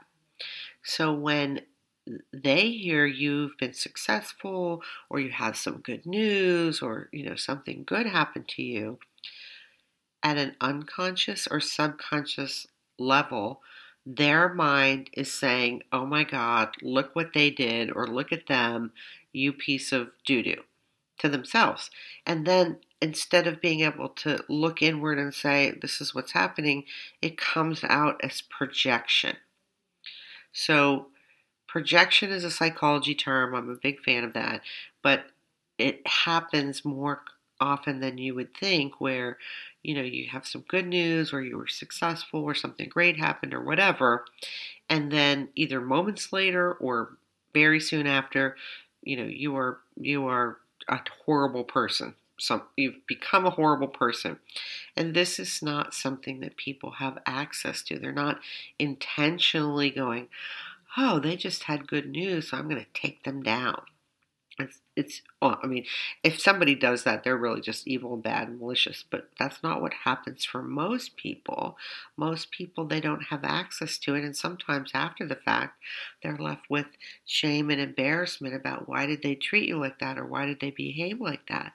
[0.83, 1.61] So, when
[2.33, 7.83] they hear you've been successful or you have some good news or you know something
[7.85, 8.97] good happened to you
[10.23, 12.67] at an unconscious or subconscious
[12.99, 13.61] level,
[14.05, 18.91] their mind is saying, Oh my God, look what they did, or look at them,
[19.31, 20.63] you piece of doo doo,
[21.19, 21.89] to themselves.
[22.25, 26.85] And then instead of being able to look inward and say, This is what's happening,
[27.21, 29.37] it comes out as projection.
[30.53, 31.07] So,
[31.67, 33.55] projection is a psychology term.
[33.55, 34.61] I'm a big fan of that.
[35.01, 35.25] But
[35.77, 37.21] it happens more
[37.61, 39.37] often than you would think, where
[39.83, 43.53] you know you have some good news or you were successful or something great happened
[43.53, 44.25] or whatever,
[44.89, 47.17] and then either moments later or
[47.53, 48.57] very soon after,
[49.03, 50.57] you know you are you are
[50.89, 52.15] a horrible person.
[52.39, 54.39] Some you've become a horrible person,
[54.97, 57.99] and this is not something that people have access to.
[57.99, 58.39] They're not
[58.79, 60.29] intentionally going,
[60.97, 63.83] "Oh, they just had good news, so I'm going to take them down."
[65.01, 65.85] It's, well, I mean,
[66.23, 69.03] if somebody does that, they're really just evil, bad, and malicious.
[69.09, 71.75] But that's not what happens for most people.
[72.15, 74.23] Most people, they don't have access to it.
[74.23, 75.79] And sometimes after the fact,
[76.21, 76.85] they're left with
[77.25, 80.71] shame and embarrassment about why did they treat you like that or why did they
[80.71, 81.73] behave like that.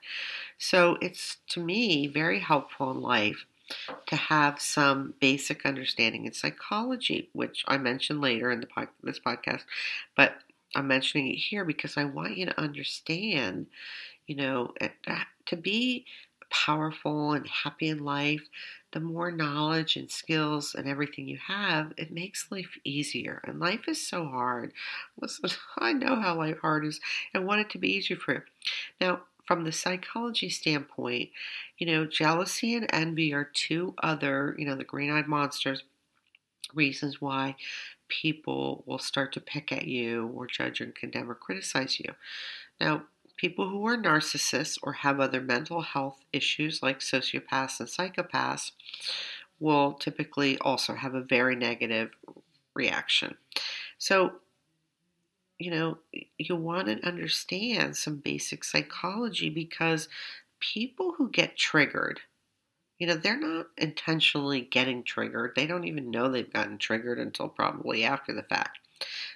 [0.57, 3.45] So it's, to me, very helpful in life
[4.05, 9.19] to have some basic understanding in psychology, which I mentioned later in the pod, this
[9.19, 9.63] podcast.
[10.15, 10.35] But
[10.75, 13.67] I'm mentioning it here because I want you to understand,
[14.27, 14.73] you know,
[15.47, 16.05] to be
[16.49, 18.43] powerful and happy in life,
[18.91, 23.41] the more knowledge and skills and everything you have, it makes life easier.
[23.45, 24.73] And life is so hard.
[25.21, 26.99] Listen, I know how life hard is
[27.33, 28.41] and want it to be easier for you.
[29.01, 31.29] Now, from the psychology standpoint,
[31.77, 35.83] you know, jealousy and envy are two other, you know, the green eyed monsters
[36.73, 37.55] reasons why
[38.07, 42.13] people will start to pick at you or judge and condemn or criticize you.
[42.79, 43.03] Now,
[43.37, 48.71] people who are narcissists or have other mental health issues like sociopaths and psychopaths
[49.59, 52.11] will typically also have a very negative
[52.73, 53.35] reaction.
[53.97, 54.33] So,
[55.57, 55.97] you know,
[56.37, 60.07] you want to understand some basic psychology because
[60.59, 62.21] people who get triggered
[62.99, 65.53] you know, they're not intentionally getting triggered.
[65.55, 68.79] They don't even know they've gotten triggered until probably after the fact.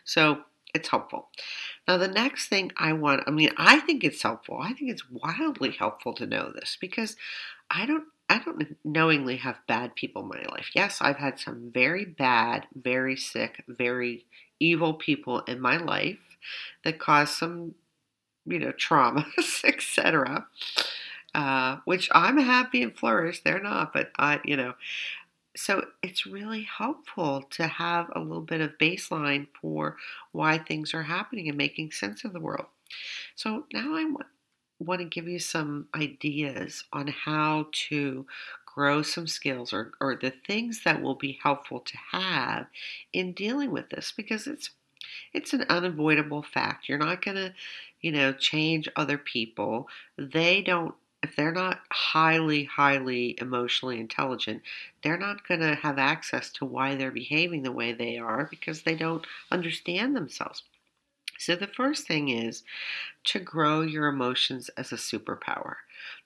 [0.04, 0.42] So
[0.74, 1.30] it's helpful.
[1.88, 4.60] Now, the next thing I want, I mean, I think it's helpful.
[4.62, 7.16] I think it's wildly helpful to know this because
[7.70, 10.70] I don't I don't knowingly have bad people in my life.
[10.74, 14.26] Yes, I've had some very bad, very sick, very
[14.58, 16.38] evil people in my life
[16.86, 17.76] that caused some,
[18.46, 20.48] you know, traumas, etc.
[21.34, 23.42] Uh, which I'm happy and flourish.
[23.42, 24.74] They're not, but I, you know,
[25.56, 29.98] so it's really helpful to have a little bit of baseline for
[30.32, 32.66] why things are happening and making sense of the world.
[33.36, 34.28] So now I want,
[34.80, 38.26] want to give you some ideas on how to
[38.66, 42.68] grow some skills or, or the things that will be helpful to have
[43.12, 44.72] in dealing with this because it's
[45.34, 46.88] it's an unavoidable fact.
[46.88, 47.54] You're not going to,
[48.02, 49.90] you know, change other people.
[50.18, 50.94] They don't
[51.24, 54.62] if they're not highly, highly emotionally intelligent,
[55.04, 58.84] they're not going to have access to why they're behaving the way they are because
[58.84, 60.64] they don't understand themselves.
[61.38, 62.64] So, the first thing is
[63.26, 65.76] to grow your emotions as a superpower.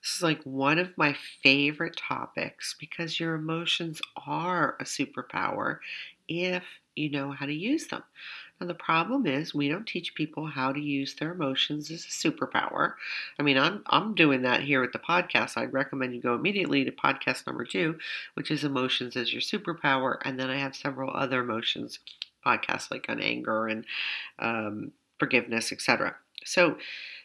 [0.02, 5.80] This is like one of my favorite topics because your emotions are a superpower
[6.28, 6.64] if
[6.96, 8.04] you know how to use them.
[8.60, 12.08] Now, the problem is we don't teach people how to use their emotions as a
[12.08, 12.94] superpower.
[13.38, 15.58] I mean, I'm, I'm doing that here with the podcast.
[15.58, 17.98] I'd recommend you go immediately to podcast number two,
[18.34, 20.16] which is Emotions as Your Superpower.
[20.24, 21.98] And then I have several other emotions
[22.46, 23.84] podcasts like on anger and
[24.38, 26.16] um, forgiveness, etc.
[26.44, 26.78] So,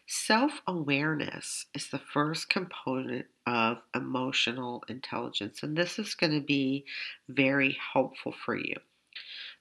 [0.07, 6.85] self awareness is the first component of emotional intelligence, and this is going to be
[7.29, 8.75] very helpful for you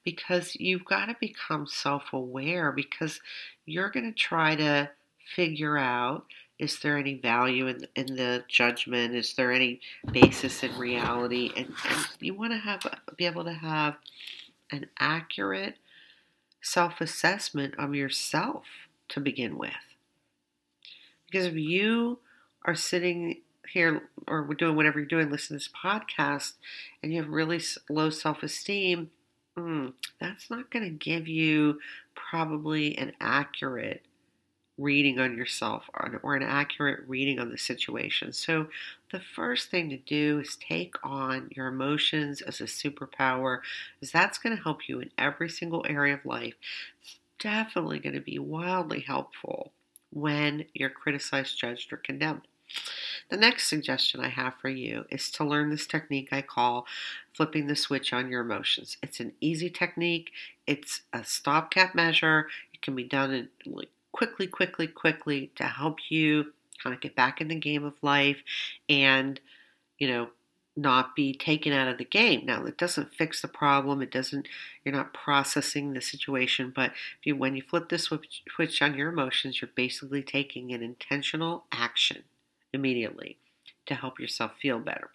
[0.05, 3.21] because you've got to become self aware because
[3.67, 4.91] you're going to try to
[5.35, 6.25] figure out
[6.59, 9.15] is there any value in, in the judgment?
[9.15, 9.81] Is there any
[10.13, 11.51] basis in reality?
[11.57, 12.83] And, and you want to have
[13.17, 13.97] be able to have
[14.71, 15.77] an accurate
[16.61, 18.65] self-assessment of yourself
[19.09, 19.73] to begin with.
[21.27, 22.19] Because if you
[22.67, 26.55] are sitting here or doing whatever you're doing listening to this podcast
[27.03, 29.11] and you have really low self-esteem
[29.59, 31.81] mm, that's not going to give you
[32.15, 34.03] probably an accurate
[34.81, 38.33] reading on yourself or, or an accurate reading on the situation.
[38.33, 38.69] So,
[39.13, 43.61] the first thing to do is take on your emotions as a superpower,
[43.99, 46.55] because that's going to help you in every single area of life.
[47.03, 49.73] It's definitely going to be wildly helpful
[50.13, 52.43] when you're criticized, judged, or condemned.
[53.31, 56.87] The next suggestion I have for you is to learn this technique I call
[57.33, 58.97] flipping the switch on your emotions.
[59.03, 60.33] It's an easy technique,
[60.67, 62.49] it's a stopgap measure.
[62.75, 63.49] It can be done
[64.13, 66.53] quickly, quickly, quickly to help you
[66.83, 68.43] kind of get back in the game of life
[68.89, 69.41] and,
[69.99, 70.31] you know,
[70.77, 72.47] not be taken out of the game.
[72.47, 74.01] Now, it doesn't fix the problem.
[74.03, 74.49] It doesn't.
[74.85, 76.73] You're not processing the situation.
[76.75, 76.93] But
[77.23, 81.65] you, when you flip the switch, switch on your emotions, you're basically taking an intentional
[81.71, 82.25] action
[82.73, 83.39] immediately
[83.87, 85.11] to help yourself feel better.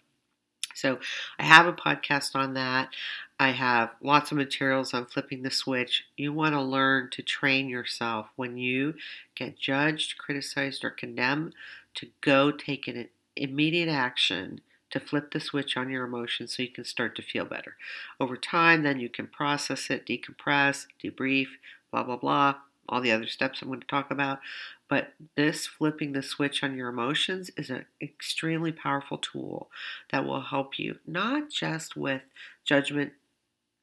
[0.74, 0.98] So,
[1.38, 2.90] I have a podcast on that.
[3.38, 6.04] I have lots of materials on flipping the switch.
[6.16, 8.94] You want to learn to train yourself when you
[9.34, 11.54] get judged, criticized, or condemned
[11.94, 16.68] to go take an immediate action to flip the switch on your emotions so you
[16.70, 17.76] can start to feel better.
[18.20, 21.48] Over time, then you can process it, decompress, debrief,
[21.90, 22.56] blah, blah, blah,
[22.88, 24.40] all the other steps I'm going to talk about.
[24.88, 29.68] But this flipping the switch on your emotions is an extremely powerful tool
[30.10, 32.22] that will help you not just with
[32.64, 33.12] judgment,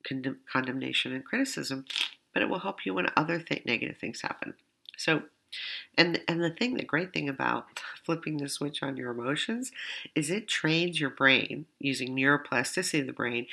[0.04, 1.86] condemn- condemnation, and criticism,
[2.34, 4.54] but it will help you when other th- negative things happen.
[4.97, 5.24] So,
[5.97, 9.72] and and the thing, the great thing about flipping the switch on your emotions
[10.16, 13.45] is it trains your brain using neuroplasticity of the brain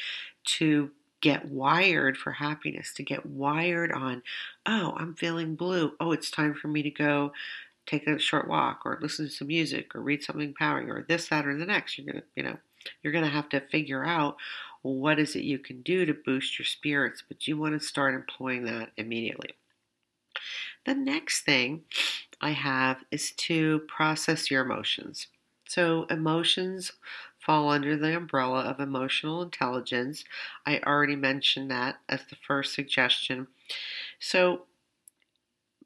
[0.44, 4.22] to get wired for happiness, to get wired on,
[4.66, 5.92] oh, I'm feeling blue.
[6.00, 7.32] Oh, it's time for me to go
[7.86, 11.28] take a short walk or listen to some music or read something empowering or this,
[11.28, 11.98] that, or the next.
[11.98, 12.56] You're gonna, you know,
[13.02, 14.36] you're gonna have to figure out
[14.82, 18.14] what is it you can do to boost your spirits, but you want to start
[18.14, 19.50] employing that immediately.
[20.86, 21.84] The next thing
[22.40, 25.26] I have is to process your emotions.
[25.68, 26.92] So, emotions
[27.45, 30.24] fall under the umbrella of emotional intelligence.
[30.66, 33.49] I already mentioned that as the first suggestion.
[34.18, 34.62] So,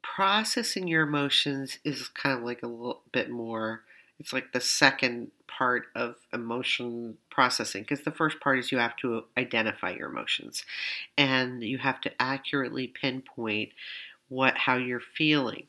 [0.03, 3.81] processing your emotions is kind of like a little bit more,
[4.19, 8.95] it's like the second part of emotion processing because the first part is you have
[8.97, 10.63] to identify your emotions
[11.17, 13.69] and you have to accurately pinpoint
[14.29, 15.67] what how you're feeling.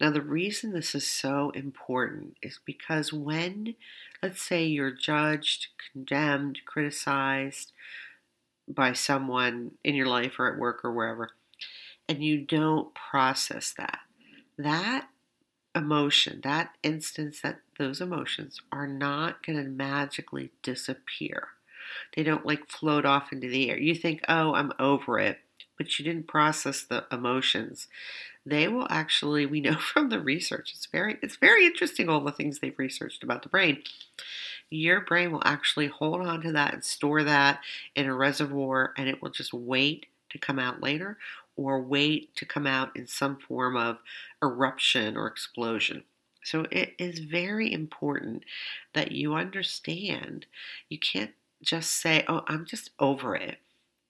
[0.00, 3.74] Now the reason this is so important is because when
[4.22, 7.72] let's say you're judged, condemned, criticized
[8.66, 11.30] by someone in your life or at work or wherever,
[12.08, 14.00] and you don't process that,
[14.56, 15.08] that
[15.74, 21.48] emotion, that instance, that those emotions are not going to magically disappear.
[22.16, 23.78] They don't like float off into the air.
[23.78, 25.38] You think, oh, I'm over it,
[25.78, 27.86] but you didn't process the emotions.
[28.44, 32.32] They will actually, we know from the research, it's very, it's very interesting all the
[32.32, 33.82] things they've researched about the brain.
[34.68, 37.60] Your brain will actually hold on to that and store that
[37.94, 41.16] in a reservoir and it will just wait to come out later
[41.56, 43.98] or wait to come out in some form of
[44.42, 46.04] eruption or explosion.
[46.44, 48.44] So it is very important
[48.94, 50.46] that you understand
[50.88, 53.58] you can't just say, oh, I'm just over it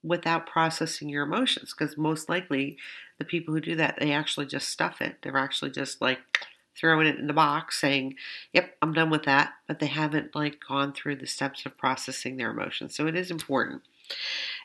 [0.09, 2.76] without processing your emotions because most likely
[3.18, 5.16] the people who do that they actually just stuff it.
[5.22, 6.18] They're actually just like
[6.76, 8.14] throwing it in the box saying
[8.52, 12.36] yep i'm done with that but they haven't like gone through the steps of processing
[12.36, 13.82] their emotions so it is important.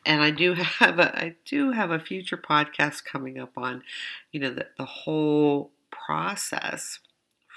[0.05, 3.83] And I do have a I do have a future podcast coming up on,
[4.31, 6.99] you know, the, the whole process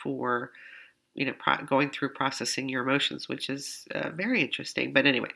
[0.03, 0.51] for
[1.17, 4.93] you know pro- going through processing your emotions, which is uh, very interesting.
[4.93, 5.31] But anyway,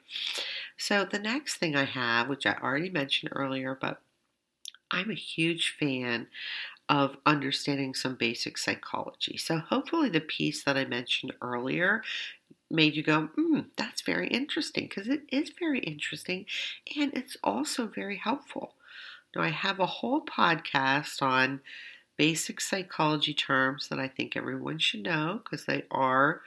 [0.76, 4.00] so the next thing I have, which I already mentioned earlier, but
[4.90, 6.28] I'm a huge fan
[6.88, 9.36] of understanding some basic psychology.
[9.36, 12.02] So hopefully the piece that I mentioned earlier
[12.70, 16.46] made you go, hmm, that's very interesting because it is very interesting
[16.96, 18.74] and it's also very helpful.
[19.34, 21.60] Now, I have a whole podcast on
[22.20, 26.42] basic psychology terms that I think everyone should know because they are,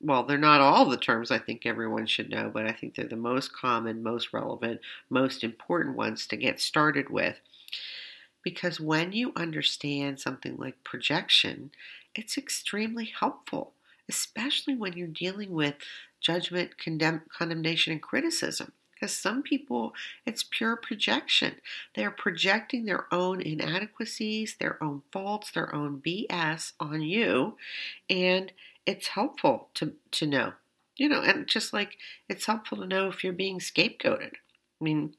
[0.00, 3.08] well, they're not all the terms I think everyone should know, but I think they're
[3.08, 7.40] the most common, most relevant, most important ones to get started with.
[8.44, 11.72] Because when you understand something like projection,
[12.14, 13.72] it's extremely helpful
[14.08, 15.74] especially when you're dealing with
[16.20, 18.70] judgment, condemn, condemnation, and criticism.
[18.96, 19.92] Because some people,
[20.24, 21.56] it's pure projection.
[21.94, 27.58] They're projecting their own inadequacies, their own faults, their own BS on you.
[28.08, 28.52] And
[28.86, 30.52] it's helpful to, to know.
[30.96, 34.32] You know, and just like it's helpful to know if you're being scapegoated.
[34.80, 35.14] I mean,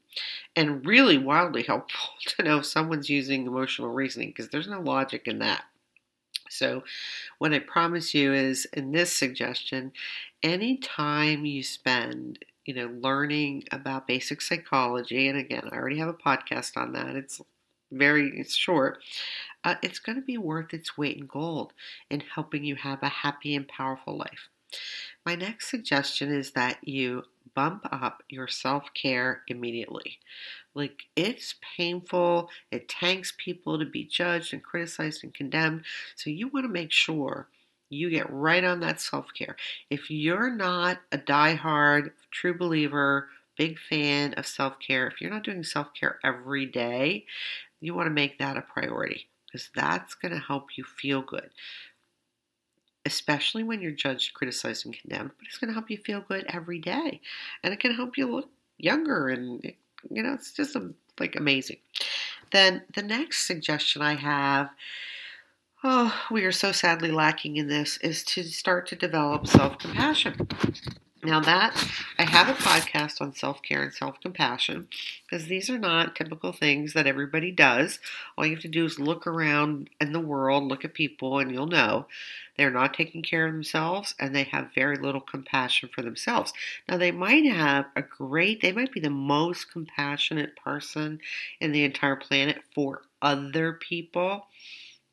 [0.56, 5.28] and really wildly helpful to know if someone's using emotional reasoning because there's no logic
[5.28, 5.64] in that.
[6.50, 6.82] So,
[7.38, 9.92] what I promise you is in this suggestion,
[10.42, 16.08] any time you spend, you know, learning about basic psychology, and again, I already have
[16.08, 17.16] a podcast on that.
[17.16, 17.40] It's
[17.90, 18.98] very it's short.
[19.64, 21.72] Uh, it's going to be worth its weight in gold
[22.10, 24.50] in helping you have a happy and powerful life.
[25.24, 27.22] My next suggestion is that you
[27.54, 30.18] bump up your self care immediately.
[30.74, 35.84] Like, it's painful, it tanks people to be judged and criticized and condemned.
[36.16, 37.48] So, you want to make sure
[37.90, 39.56] you get right on that self care.
[39.90, 45.44] If you're not a die-hard, true believer, big fan of self care, if you're not
[45.44, 47.26] doing self care every day,
[47.80, 51.50] you want to make that a priority because that's going to help you feel good
[53.08, 56.44] especially when you're judged, criticized, and condemned, but it's going to help you feel good
[56.48, 57.20] every day.
[57.62, 59.64] And it can help you look younger and,
[60.10, 61.78] you know, it's just um, like amazing.
[62.52, 64.68] Then the next suggestion I have,
[65.84, 70.48] oh, we are so sadly lacking in this, is to start to develop self compassion.
[71.24, 71.76] Now, that
[72.16, 74.86] I have a podcast on self care and self compassion
[75.28, 77.98] because these are not typical things that everybody does.
[78.36, 81.50] All you have to do is look around in the world, look at people, and
[81.50, 82.06] you'll know
[82.56, 86.52] they're not taking care of themselves and they have very little compassion for themselves.
[86.88, 91.20] Now, they might have a great, they might be the most compassionate person
[91.60, 94.46] in the entire planet for other people,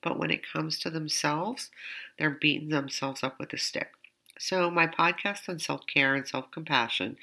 [0.05, 1.71] but when it comes to themselves,
[2.17, 3.89] they're beating themselves up with a stick.
[4.37, 7.17] So, my podcast on self care and self compassion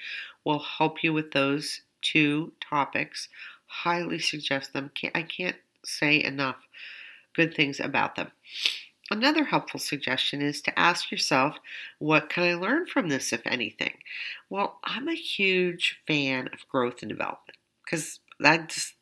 [0.45, 3.28] will help you with those two topics.
[3.66, 4.91] Highly suggest them.
[5.14, 6.57] I can't say enough
[7.35, 8.33] good things about them.
[9.11, 11.59] Another helpful suggestion is to ask yourself,
[11.99, 13.99] what can I learn from this, if anything?
[14.51, 18.95] Well, I'm a huge fan of growth and development because that's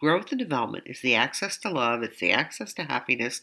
[0.00, 3.40] growth and development is the access to love, it's the access to happiness,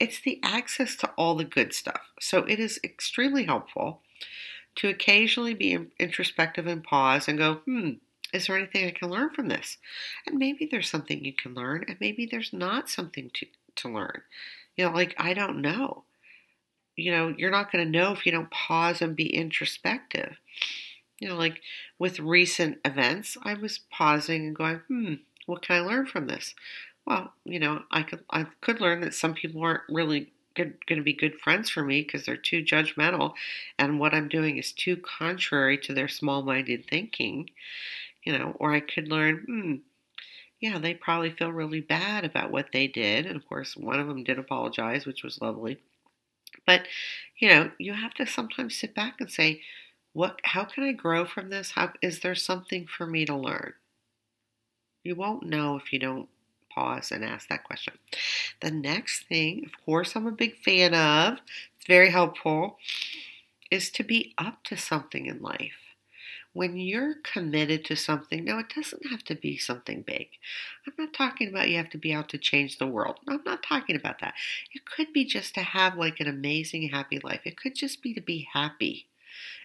[0.00, 2.00] it's the access to all the good stuff.
[2.20, 4.00] So it is extremely helpful
[4.76, 7.90] to occasionally be introspective and pause and go, hmm,
[8.32, 9.78] is there anything I can learn from this?
[10.26, 14.22] And maybe there's something you can learn, and maybe there's not something to, to learn.
[14.76, 16.04] You know, like, I don't know.
[16.96, 20.36] You know, you're not going to know if you don't pause and be introspective.
[21.20, 21.60] You know, like
[21.98, 25.14] with recent events, I was pausing and going, hmm,
[25.46, 26.54] what can I learn from this?
[27.06, 31.02] Well, you know, I could I could learn that some people aren't really going to
[31.02, 33.34] be good friends for me because they're too judgmental,
[33.78, 37.50] and what I'm doing is too contrary to their small-minded thinking.
[38.24, 39.74] You know, or I could learn, hmm,
[40.60, 44.08] yeah, they probably feel really bad about what they did, and of course, one of
[44.08, 45.78] them did apologize, which was lovely.
[46.66, 46.86] But,
[47.38, 49.62] you know, you have to sometimes sit back and say,
[50.12, 51.72] what how can I grow from this?
[51.72, 53.74] How is there something for me to learn?
[55.04, 56.28] You won't know if you don't
[56.70, 57.94] pause and ask that question.
[58.60, 61.38] The next thing, of course, I'm a big fan of,
[61.76, 62.78] it's very helpful,
[63.70, 65.72] is to be up to something in life.
[66.54, 70.28] When you're committed to something, now it doesn't have to be something big.
[70.86, 73.18] I'm not talking about you have to be out to change the world.
[73.28, 74.34] I'm not talking about that.
[74.72, 77.40] It could be just to have like an amazing, happy life.
[77.44, 79.06] It could just be to be happy.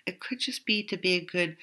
[0.06, 1.58] It could just be to be a good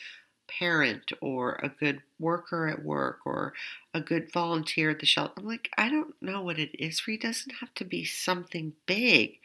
[0.48, 3.52] parent or a good worker at work or
[3.92, 5.34] a good volunteer at the shelter.
[5.38, 7.16] I'm like, I don't know what it is for you.
[7.16, 9.38] It doesn't have to be something big,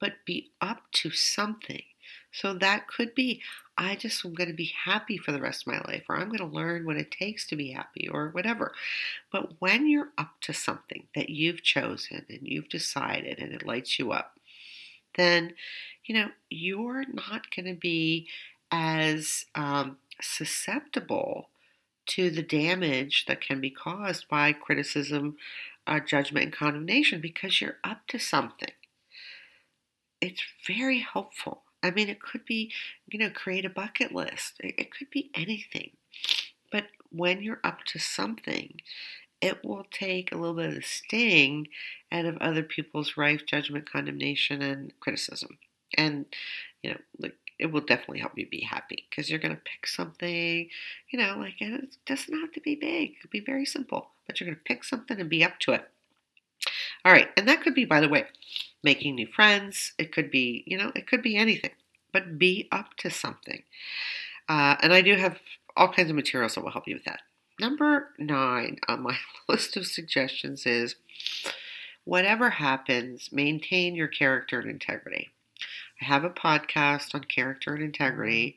[0.00, 1.82] but be up to something.
[2.32, 3.42] So that could be,
[3.78, 6.28] I just am going to be happy for the rest of my life, or I'm
[6.28, 8.72] going to learn what it takes to be happy, or whatever.
[9.30, 13.98] But when you're up to something that you've chosen and you've decided and it lights
[13.98, 14.38] you up,
[15.16, 15.54] then,
[16.04, 18.26] you know, you're not going to be
[18.72, 21.48] as um, susceptible
[22.06, 25.36] to the damage that can be caused by criticism,
[25.86, 28.72] uh, judgment, and condemnation because you're up to something.
[30.20, 31.62] It's very helpful.
[31.82, 32.72] I mean, it could be,
[33.08, 35.90] you know, create a bucket list, it, it could be anything.
[36.72, 38.80] But when you're up to something,
[39.40, 41.68] it will take a little bit of the sting
[42.10, 45.58] out of other people's rife judgment, condemnation, and criticism.
[45.98, 46.24] And,
[46.82, 49.86] you know, like it will definitely help you be happy because you're going to pick
[49.86, 50.68] something,
[51.08, 53.12] you know, like it doesn't have to be big.
[53.12, 55.72] It could be very simple, but you're going to pick something and be up to
[55.72, 55.88] it.
[57.06, 58.26] All right, and that could be, by the way,
[58.82, 59.94] making new friends.
[59.98, 61.70] It could be, you know, it could be anything,
[62.12, 63.62] but be up to something.
[64.46, 65.38] Uh, and I do have
[65.74, 67.20] all kinds of materials that will help you with that.
[67.58, 69.16] Number nine on my
[69.48, 70.96] list of suggestions is
[72.04, 75.30] whatever happens, maintain your character and integrity.
[76.00, 78.56] I have a podcast on character and integrity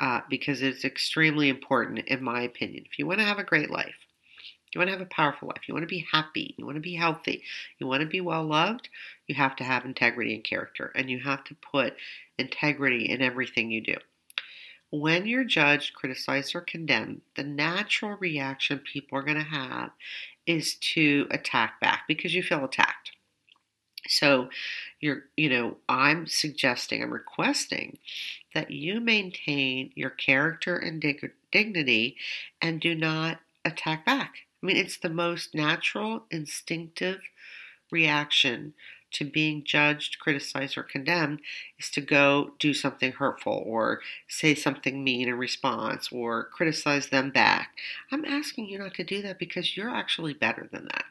[0.00, 2.84] uh, because it's extremely important, in my opinion.
[2.86, 3.96] If you want to have a great life,
[4.72, 6.80] you want to have a powerful life, you want to be happy, you want to
[6.80, 7.42] be healthy,
[7.78, 8.88] you want to be well loved,
[9.26, 11.94] you have to have integrity and character, and you have to put
[12.38, 13.96] integrity in everything you do.
[14.90, 19.90] When you're judged, criticized, or condemned, the natural reaction people are going to have
[20.46, 23.12] is to attack back because you feel attacked.
[24.06, 24.48] So
[25.00, 27.98] you're, you know, I'm suggesting, I'm requesting
[28.54, 32.16] that you maintain your character and dig- dignity
[32.62, 34.34] and do not attack back.
[34.62, 37.20] I mean, it's the most natural, instinctive
[37.90, 38.74] reaction
[39.10, 41.40] to being judged, criticized, or condemned
[41.78, 47.30] is to go do something hurtful or say something mean in response or criticize them
[47.30, 47.70] back.
[48.12, 51.06] I'm asking you not to do that because you're actually better than that.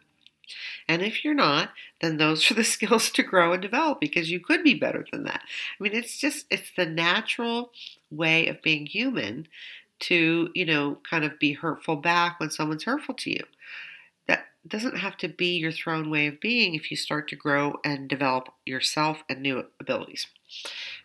[0.88, 1.70] And if you're not,
[2.02, 5.24] then those are the skills to grow and develop because you could be better than
[5.24, 5.42] that.
[5.80, 7.72] I mean, it's just, it's the natural
[8.10, 9.48] way of being human
[10.00, 13.44] to, you know, kind of be hurtful back when someone's hurtful to you.
[14.28, 17.80] That doesn't have to be your thrown way of being if you start to grow
[17.84, 20.28] and develop yourself and new abilities.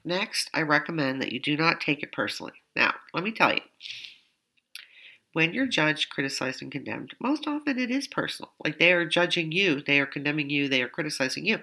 [0.05, 2.53] Next, I recommend that you do not take it personally.
[2.77, 3.61] Now, let me tell you,
[5.33, 8.53] when you're judged, criticized, and condemned, most often it is personal.
[8.63, 11.61] Like they are judging you, they are condemning you, they are criticizing you.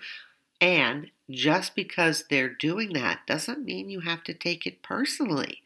[0.62, 5.62] And just because they're doing that doesn't mean you have to take it personally.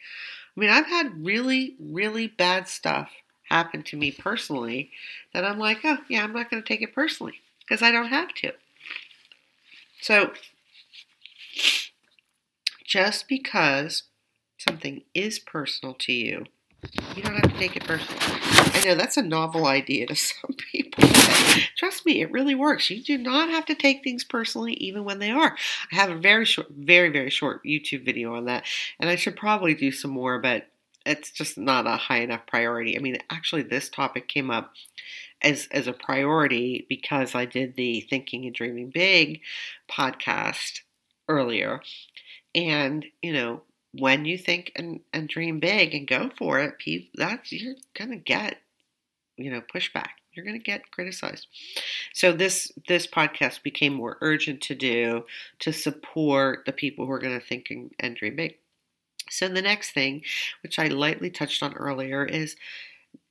[0.56, 3.10] I mean, I've had really, really bad stuff
[3.49, 4.91] happen to me personally
[5.34, 8.08] that I'm like, oh, yeah, I'm not going to take it personally because I don't
[8.08, 8.54] have to.
[10.01, 10.34] So,
[12.86, 14.04] just because
[14.58, 16.45] something is personal to you
[17.16, 18.20] you don't have to take it personally.
[18.74, 21.08] I know that's a novel idea to some people.
[21.78, 22.90] Trust me, it really works.
[22.90, 25.56] You do not have to take things personally, even when they are.
[25.92, 28.66] I have a very short, very, very short YouTube video on that,
[29.00, 30.68] and I should probably do some more, but
[31.06, 32.98] it's just not a high enough priority.
[32.98, 34.74] I mean, actually, this topic came up
[35.42, 39.42] as as a priority because I did the Thinking and Dreaming Big
[39.90, 40.82] podcast
[41.28, 41.82] earlier,
[42.56, 43.62] and you know,
[43.94, 48.18] when you think and, and dream big and go for it, people, that's you're gonna
[48.18, 48.58] get,
[49.38, 50.10] you know, pushback.
[50.34, 51.48] You're gonna get criticized.
[52.14, 55.26] So this this podcast became more urgent to do
[55.60, 58.58] to support the people who are gonna think and, and dream big.
[59.30, 60.24] So the next thing,
[60.64, 62.56] which I lightly touched on earlier, is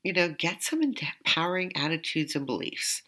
[0.03, 3.03] you know, get some empowering attitudes and beliefs.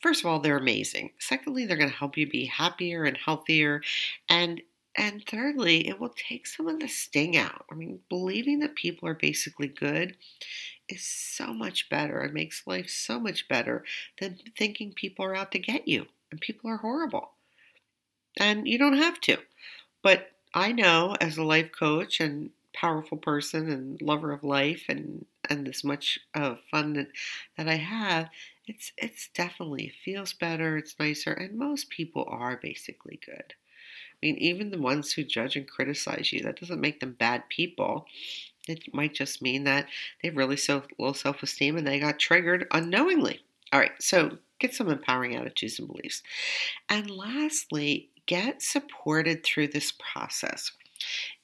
[0.00, 1.10] First of all, they're amazing.
[1.18, 3.82] Secondly, they're going to help you be happier and healthier.
[4.28, 4.62] And
[4.96, 7.66] and thirdly, it will take some of the sting out.
[7.70, 10.16] I mean, believing that people are basically good
[10.88, 12.22] is so much better.
[12.22, 13.84] It makes life so much better
[14.20, 17.32] than thinking people are out to get you and people are horrible.
[18.38, 19.38] And you don't have to.
[20.02, 25.26] But I know as a life coach and powerful person and lover of life and
[25.50, 27.08] and this much fun that,
[27.56, 28.30] that I have,
[28.66, 33.54] it's it's definitely feels better, it's nicer, and most people are basically good.
[34.20, 37.48] I mean, even the ones who judge and criticize you, that doesn't make them bad
[37.48, 38.06] people.
[38.66, 39.86] It might just mean that
[40.20, 43.40] they have really so low self esteem and they got triggered unknowingly.
[43.72, 46.22] All right, so get some empowering attitudes and beliefs.
[46.88, 50.72] And lastly, get supported through this process.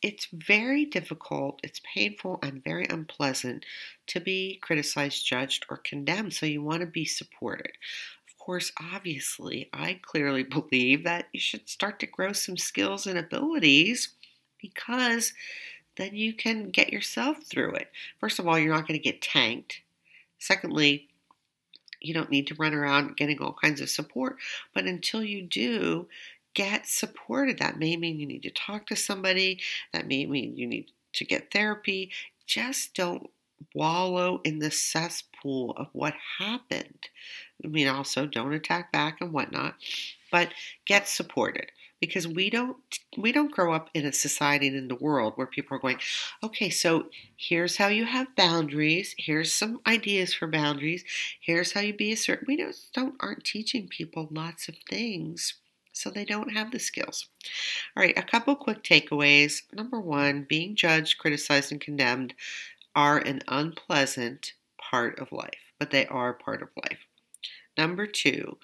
[0.02, 3.64] It's very difficult, it's painful, and very unpleasant
[4.08, 6.34] to be criticized, judged, or condemned.
[6.34, 7.72] So you want to be supported.
[8.45, 14.11] Course, obviously, I clearly believe that you should start to grow some skills and abilities
[14.61, 15.32] because
[15.97, 17.90] then you can get yourself through it.
[18.20, 19.80] First of all, you're not going to get tanked.
[20.38, 21.09] Secondly,
[22.03, 24.36] you don't need to run around getting all kinds of support.
[24.74, 26.07] But until you do,
[26.53, 27.59] get supported.
[27.59, 29.61] That may mean you need to talk to somebody,
[29.95, 32.11] that may mean you need to get therapy.
[32.47, 33.30] Just don't
[33.74, 37.09] wallow in the cesspool of what happened.
[37.62, 39.74] I mean, also don't attack back and whatnot,
[40.30, 40.48] but
[40.86, 42.76] get supported because we don't
[43.16, 45.98] we don't grow up in a society and in the world where people are going
[46.42, 51.05] okay so here's how you have boundaries here's some ideas for boundaries
[51.40, 55.55] here's how you be a certain we don't, don't aren't teaching people lots of things
[55.94, 57.28] so they don't have the skills.
[57.96, 59.62] All right, a couple quick takeaways.
[59.72, 62.34] Number one, being judged, criticized, and condemned
[62.96, 66.98] are an unpleasant part of life, but they are part of life.
[67.76, 68.58] Number two,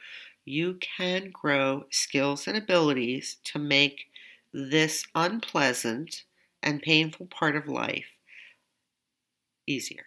[0.45, 4.07] you can grow skills and abilities to make
[4.53, 6.25] this unpleasant
[6.63, 8.07] and painful part of life
[9.67, 10.07] easier.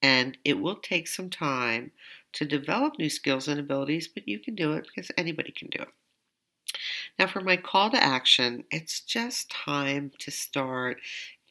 [0.00, 1.92] And it will take some time
[2.32, 5.82] to develop new skills and abilities, but you can do it because anybody can do
[5.82, 5.88] it.
[7.18, 11.00] Now, for my call to action, it's just time to start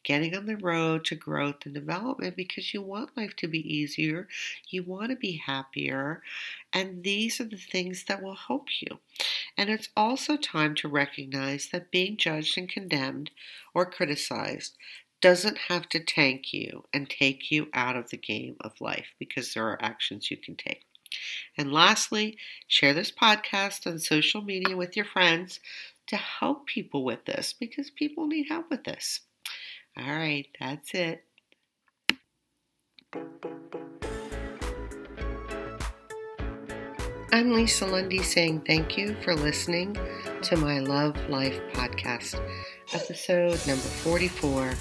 [0.04, 4.28] getting on the road to growth and development because you want life to be easier,
[4.68, 6.22] you want to be happier,
[6.72, 8.98] and these are the things that will help you.
[9.56, 13.30] And it's also time to recognize that being judged and condemned
[13.74, 14.76] or criticized
[15.20, 19.54] doesn't have to tank you and take you out of the game of life because
[19.54, 20.84] there are actions you can take.
[21.56, 25.60] And lastly, share this podcast on social media with your friends
[26.06, 29.20] to help people with this because people need help with this.
[29.98, 31.22] All right, that's it.
[37.30, 39.96] I'm Lisa Lundy saying thank you for listening
[40.44, 42.40] to my Love Life podcast,
[42.94, 44.72] episode number 44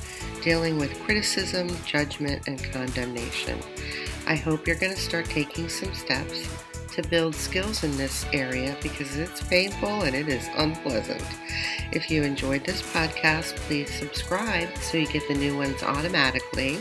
[0.41, 3.59] dealing with criticism, judgment, and condemnation.
[4.27, 6.47] I hope you're going to start taking some steps
[6.93, 11.23] to build skills in this area because it's painful and it is unpleasant.
[11.91, 16.79] If you enjoyed this podcast, please subscribe so you get the new ones automatically.